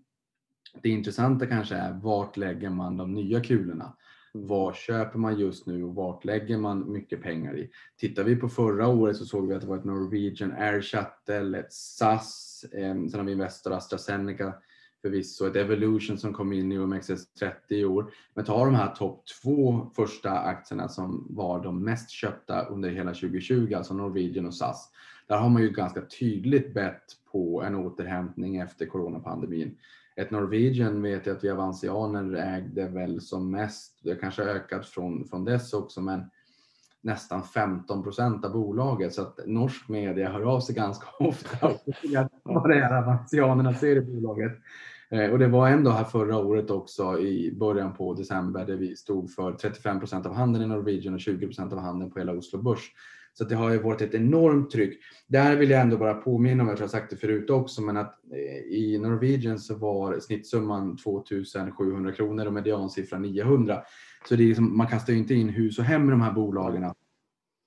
det 0.82 0.88
intressanta 0.88 1.46
kanske 1.46 1.74
är 1.74 1.92
vart 1.92 2.36
lägger 2.36 2.70
man 2.70 2.96
de 2.96 3.14
nya 3.14 3.40
kulorna? 3.40 3.96
Mm. 4.34 4.46
Vad 4.46 4.74
köper 4.74 5.18
man 5.18 5.38
just 5.38 5.66
nu 5.66 5.84
och 5.84 5.94
vart 5.94 6.24
lägger 6.24 6.58
man 6.58 6.92
mycket 6.92 7.22
pengar 7.22 7.58
i? 7.58 7.70
Tittar 7.96 8.24
vi 8.24 8.36
på 8.36 8.48
förra 8.48 8.88
året 8.88 9.16
så 9.16 9.24
såg 9.24 9.48
vi 9.48 9.54
att 9.54 9.60
det 9.60 9.66
var 9.66 9.76
ett 9.76 9.84
Norwegian 9.84 10.52
Air 10.52 10.80
Shuttle, 10.80 11.58
ett 11.58 11.72
SAS, 11.72 12.64
eh, 12.72 12.94
sen 12.94 13.14
har 13.14 13.22
vi 13.22 13.32
Investor 13.32 13.72
AstraZeneca 13.72 14.54
förvisso, 15.02 15.46
ett 15.46 15.56
Evolution 15.56 16.18
som 16.18 16.32
kom 16.32 16.52
in 16.52 16.72
i 16.72 16.78
OMXS30 16.78 17.52
i 17.68 17.84
år. 17.84 18.12
Men 18.34 18.44
ta 18.44 18.64
de 18.64 18.74
här 18.74 18.94
topp 18.94 19.24
två 19.42 19.90
första 19.96 20.30
aktierna 20.30 20.88
som 20.88 21.26
var 21.30 21.62
de 21.62 21.84
mest 21.84 22.10
köpta 22.10 22.64
under 22.64 22.90
hela 22.90 23.14
2020, 23.14 23.74
alltså 23.74 23.94
Norwegian 23.94 24.46
och 24.46 24.54
SAS. 24.54 24.90
Där 25.26 25.36
har 25.36 25.48
man 25.48 25.62
ju 25.62 25.70
ganska 25.70 26.00
tydligt 26.00 26.74
bett 26.74 27.04
på 27.32 27.62
en 27.62 27.74
återhämtning 27.74 28.56
efter 28.56 28.86
coronapandemin. 28.86 29.76
Ett 30.16 30.30
Norwegian 30.30 31.02
vet 31.02 31.26
jag 31.26 31.36
att 31.36 31.44
vi 31.44 31.50
avansianer 31.50 32.34
ägde 32.34 32.88
väl 32.88 33.20
som 33.20 33.50
mest, 33.50 34.00
det 34.02 34.14
kanske 34.14 34.42
har 34.42 34.48
ökat 34.48 34.86
från, 34.86 35.24
från 35.24 35.44
dess 35.44 35.72
också, 35.72 36.00
men 36.00 36.30
nästan 37.00 37.42
15 37.42 38.02
procent 38.02 38.44
av 38.44 38.52
bolaget. 38.52 39.14
Så 39.14 39.22
att 39.22 39.40
norsk 39.46 39.88
media 39.88 40.32
hör 40.32 40.42
av 40.42 40.60
sig 40.60 40.74
ganska 40.74 41.06
ofta 41.18 41.66
och 41.66 41.80
vad 42.42 42.70
det 42.70 42.76
är 42.76 43.02
avansianerna 43.02 43.74
ser 43.74 43.96
i 43.96 44.00
bolaget. 44.00 44.52
Eh, 45.10 45.30
och 45.30 45.38
det 45.38 45.48
var 45.48 45.68
ändå 45.68 45.90
här 45.90 46.04
förra 46.04 46.38
året 46.38 46.70
också 46.70 47.18
i 47.18 47.56
början 47.56 47.94
på 47.94 48.14
december 48.14 48.66
där 48.66 48.76
vi 48.76 48.96
stod 48.96 49.30
för 49.30 49.52
35 49.52 50.00
procent 50.00 50.26
av 50.26 50.34
handeln 50.34 50.64
i 50.64 50.68
Norwegian 50.68 51.14
och 51.14 51.20
20 51.20 51.46
procent 51.46 51.72
av 51.72 51.78
handeln 51.78 52.10
på 52.10 52.18
hela 52.18 52.32
Oslo 52.32 52.62
Börs. 52.62 52.92
Så 53.38 53.44
det 53.44 53.54
har 53.54 53.70
ju 53.70 53.78
varit 53.78 54.00
ett 54.00 54.14
enormt 54.14 54.70
tryck. 54.70 55.00
Där 55.26 55.56
vill 55.56 55.70
jag 55.70 55.80
ändå 55.80 55.96
bara 55.96 56.14
påminna 56.14 56.62
om, 56.62 56.68
jag 56.68 56.76
tror 56.76 56.84
jag 56.84 56.90
sagt 56.90 57.10
det 57.10 57.16
förut 57.16 57.50
också, 57.50 57.82
men 57.82 57.96
att 57.96 58.14
eh, 58.32 58.76
i 58.78 58.98
Norwegian 59.02 59.58
så 59.58 59.74
var 59.74 60.20
snittsumman 60.20 60.96
2700 60.96 62.12
kronor 62.12 62.46
och 62.46 62.52
mediansiffran 62.52 63.22
900. 63.22 63.82
Så 64.28 64.36
det 64.36 64.42
är 64.42 64.46
liksom, 64.46 64.76
man 64.76 64.86
kastar 64.86 65.12
ju 65.12 65.18
inte 65.18 65.34
in 65.34 65.48
hus 65.48 65.78
och 65.78 65.84
hem 65.84 66.08
i 66.08 66.10
de 66.10 66.20
här 66.20 66.32
bolagen. 66.32 66.92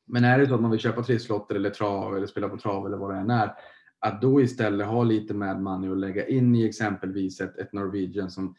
Men 0.07 0.23
är 0.23 0.39
det 0.39 0.47
så 0.47 0.55
att 0.55 0.61
man 0.61 0.71
vill 0.71 0.79
köpa 0.79 1.03
trisslotter 1.03 1.55
eller 1.55 1.69
trav 1.69 2.17
eller 2.17 2.27
spela 2.27 2.49
på 2.49 2.57
trav 2.57 2.85
eller 2.85 2.97
vad 2.97 3.13
det 3.13 3.19
än 3.19 3.29
är, 3.29 3.53
att 3.99 4.21
då 4.21 4.41
istället 4.41 4.87
ha 4.87 5.03
lite 5.03 5.33
med 5.33 5.61
money 5.61 5.89
och 5.89 5.97
lägga 5.97 6.27
in 6.27 6.55
i 6.55 6.65
exempelvis 6.65 7.41
ett, 7.41 7.57
ett 7.57 7.73
Norwegian 7.73 8.31
som 8.31 8.55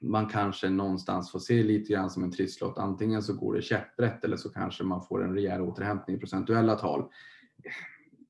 man 0.00 0.26
kanske 0.26 0.70
någonstans 0.70 1.32
får 1.32 1.38
se 1.38 1.62
lite 1.62 1.92
grann 1.92 2.10
som 2.10 2.24
en 2.24 2.32
trisslott. 2.32 2.78
Antingen 2.78 3.22
så 3.22 3.34
går 3.34 3.54
det 3.54 3.62
käpprätt 3.62 4.24
eller 4.24 4.36
så 4.36 4.48
kanske 4.48 4.84
man 4.84 5.02
får 5.02 5.24
en 5.24 5.34
rejäl 5.34 5.60
återhämtning 5.60 6.16
i 6.16 6.20
procentuella 6.20 6.74
tal. 6.74 7.04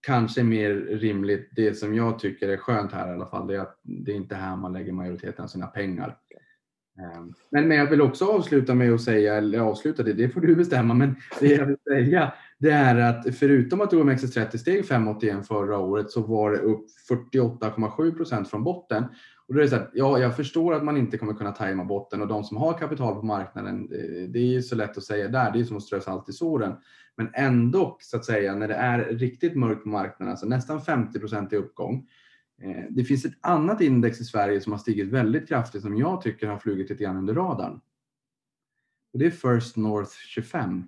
Kanske 0.01 0.43
mer 0.43 0.75
rimligt, 0.75 1.49
det 1.53 1.75
som 1.75 1.95
jag 1.95 2.19
tycker 2.19 2.49
är 2.49 2.57
skönt 2.57 2.93
här 2.93 3.11
i 3.11 3.15
alla 3.15 3.27
fall, 3.27 3.47
det 3.47 3.57
är 3.57 3.61
att 3.61 3.81
det 3.83 4.13
är 4.13 4.17
inte 4.17 4.35
här 4.35 4.57
man 4.57 4.73
lägger 4.73 4.93
majoriteten 4.93 5.45
av 5.45 5.49
sina 5.49 5.67
pengar. 5.67 6.17
Ehm, 6.99 7.35
men, 7.51 7.69
men 7.69 7.77
jag 7.77 7.91
vill 7.91 8.01
också 8.03 8.25
avsluta 8.25 8.75
med 8.75 8.93
att 8.93 9.01
säga, 9.01 9.35
eller 9.35 9.59
avsluta 9.59 10.03
det, 10.03 10.13
det 10.13 10.29
får 10.29 10.41
du 10.41 10.57
bestämma, 10.57 10.95
men 10.95 11.17
det 11.41 11.47
jag 11.47 11.67
vill 11.67 11.77
säga 11.89 12.33
det 12.59 12.71
är 12.71 12.97
att 12.97 13.37
förutom 13.37 13.81
att 13.81 13.93
OMXS30 13.93 14.57
steg 14.57 14.85
5,81 14.85 15.43
förra 15.43 15.79
året 15.79 16.11
så 16.11 16.23
var 16.23 16.51
det 16.51 16.59
upp 16.59 16.87
48,7 17.33 18.17
procent 18.17 18.51
från 18.51 18.65
botten. 18.65 19.05
Och 19.49 19.55
då 19.55 19.61
är 19.61 19.65
det 19.65 19.71
så 19.71 19.77
att, 19.77 19.91
ja, 19.95 20.19
jag 20.19 20.37
förstår 20.37 20.75
att 20.75 20.85
man 20.85 20.97
inte 20.97 21.19
kommer 21.19 21.35
kunna 21.35 21.53
tajma 21.53 21.85
botten 21.85 22.23
och 22.23 22.29
de 22.29 22.45
som 22.45 22.57
har 22.57 22.79
kapital 22.79 23.15
på 23.15 23.27
marknaden, 23.27 23.89
eh, 23.93 24.29
det 24.29 24.39
är 24.39 24.47
ju 24.47 24.63
så 24.63 24.77
lätt 24.77 24.99
att 24.99 25.05
säga 25.05 25.29
där, 25.29 25.53
det 25.53 25.61
är 25.61 25.65
som 25.65 25.77
att 25.77 25.83
strö 25.83 26.01
salt 26.01 26.29
i 26.29 26.33
såren. 26.33 26.77
Men 27.17 27.31
ändå 27.35 27.97
så 28.01 28.17
att 28.17 28.25
säga 28.25 28.55
när 28.55 28.69
det 28.69 28.75
är 28.75 29.05
riktigt 29.05 29.57
mörkt 29.57 29.83
på 29.83 29.89
marknaden, 29.89 30.31
alltså 30.31 30.47
nästan 30.47 30.81
50 30.81 31.19
procent 31.19 31.53
i 31.53 31.57
uppgång, 31.57 32.07
Eh, 32.63 32.85
det 32.91 33.05
finns 33.05 33.25
ett 33.25 33.39
annat 33.41 33.81
index 33.81 34.21
i 34.21 34.25
Sverige 34.25 34.61
som 34.61 34.73
har 34.73 34.79
stigit 34.79 35.09
väldigt 35.09 35.49
kraftigt 35.49 35.83
som 35.83 35.97
jag 35.97 36.23
tycker 36.23 36.47
har 36.47 36.59
flugit 36.59 36.91
lite 36.91 37.05
grann 37.05 37.17
under 37.17 37.35
radarn. 37.35 37.81
Och 39.13 39.19
det 39.19 39.27
är 39.27 39.31
First 39.31 39.77
North 39.77 40.13
25. 40.27 40.85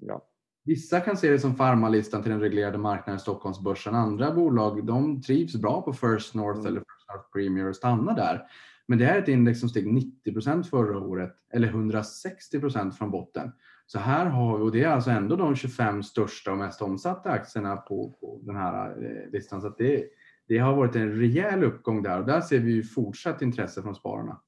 Ja. 0.00 0.24
Vissa 0.64 1.00
kan 1.00 1.16
se 1.16 1.30
det 1.30 1.38
som 1.38 1.56
farmarlistan 1.56 2.22
till 2.22 2.30
den 2.30 2.40
reglerade 2.40 2.78
marknaden 2.78 3.20
Stockholmsbörsen. 3.20 3.94
Andra 3.94 4.34
bolag 4.34 4.86
de 4.86 5.22
trivs 5.22 5.56
bra 5.56 5.82
på 5.82 5.92
First 5.92 6.34
North 6.34 6.60
mm. 6.60 6.66
eller 6.66 6.82
North 7.08 7.32
Premier 7.32 7.68
och 7.68 7.76
stannar 7.76 8.16
där. 8.16 8.42
Men 8.86 8.98
det 8.98 9.04
är 9.04 9.18
ett 9.18 9.28
index 9.28 9.60
som 9.60 9.68
steg 9.68 9.86
90% 10.26 10.62
förra 10.62 10.98
året 10.98 11.34
eller 11.52 11.68
160% 11.68 12.90
från 12.90 13.10
botten. 13.10 13.52
Så 13.86 13.98
här 13.98 14.26
har 14.26 14.58
vi, 14.58 14.64
och 14.64 14.72
det 14.72 14.82
är 14.82 14.88
alltså 14.88 15.10
ändå 15.10 15.36
de 15.36 15.56
25 15.56 16.02
största 16.02 16.52
och 16.52 16.58
mest 16.58 16.82
omsatta 16.82 17.30
aktierna 17.30 17.76
på, 17.76 18.16
på 18.20 18.40
den 18.42 18.56
här 18.56 18.90
eh, 18.90 19.30
listan. 19.30 19.60
Så 19.60 19.68
det, 19.68 20.04
det 20.48 20.58
har 20.58 20.76
varit 20.76 20.96
en 20.96 21.12
rejäl 21.12 21.64
uppgång 21.64 22.02
där 22.02 22.18
och 22.18 22.26
där 22.26 22.40
ser 22.40 22.58
vi 22.58 22.82
fortsatt 22.82 23.42
intresse 23.42 23.82
från 23.82 23.94
spararna. 23.94 24.40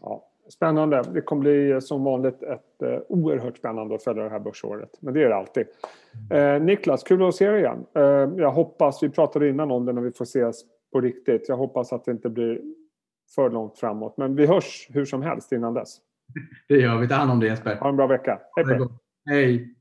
Ja, 0.00 0.30
spännande. 0.48 1.02
Det 1.14 1.20
kommer 1.20 1.42
bli 1.42 1.80
som 1.80 2.04
vanligt 2.04 2.42
ett 2.42 2.82
eh, 2.82 2.98
oerhört 3.08 3.56
spännande 3.56 3.94
att 3.94 4.04
följa 4.04 4.22
det 4.24 4.30
här 4.30 4.40
börsåret. 4.40 4.90
Men 5.00 5.14
det 5.14 5.22
är 5.22 5.28
det 5.28 5.36
alltid. 5.36 5.66
Eh, 6.30 6.62
Niklas, 6.62 7.02
kul 7.02 7.28
att 7.28 7.34
se 7.34 7.48
dig 7.48 7.60
igen. 7.60 7.86
Eh, 7.94 8.02
jag 8.36 8.50
hoppas, 8.50 9.02
vi 9.02 9.08
pratade 9.08 9.48
innan 9.48 9.70
om 9.70 9.84
det 9.84 9.92
när 9.92 10.02
vi 10.02 10.12
får 10.12 10.24
ses 10.24 10.64
på 10.94 11.00
riktigt. 11.00 11.48
Jag 11.48 11.56
hoppas 11.56 11.92
att 11.92 12.04
det 12.04 12.10
inte 12.10 12.28
blir 12.28 12.60
för 13.34 13.50
långt 13.50 13.78
framåt. 13.78 14.16
Men 14.16 14.36
vi 14.36 14.46
hörs 14.46 14.88
hur 14.90 15.04
som 15.04 15.22
helst 15.22 15.52
innan 15.52 15.74
dess. 15.74 15.96
Det 16.68 16.76
gör 16.76 16.98
vi. 16.98 17.08
Ta 17.08 17.14
hand 17.14 17.30
om 17.30 17.40
det 17.40 17.46
Jesper. 17.46 17.76
Ha 17.76 17.88
en 17.88 17.96
bra 17.96 18.06
vecka. 18.06 18.40
Hej 18.56 18.78
på 18.78 18.88
Hej. 19.30 19.74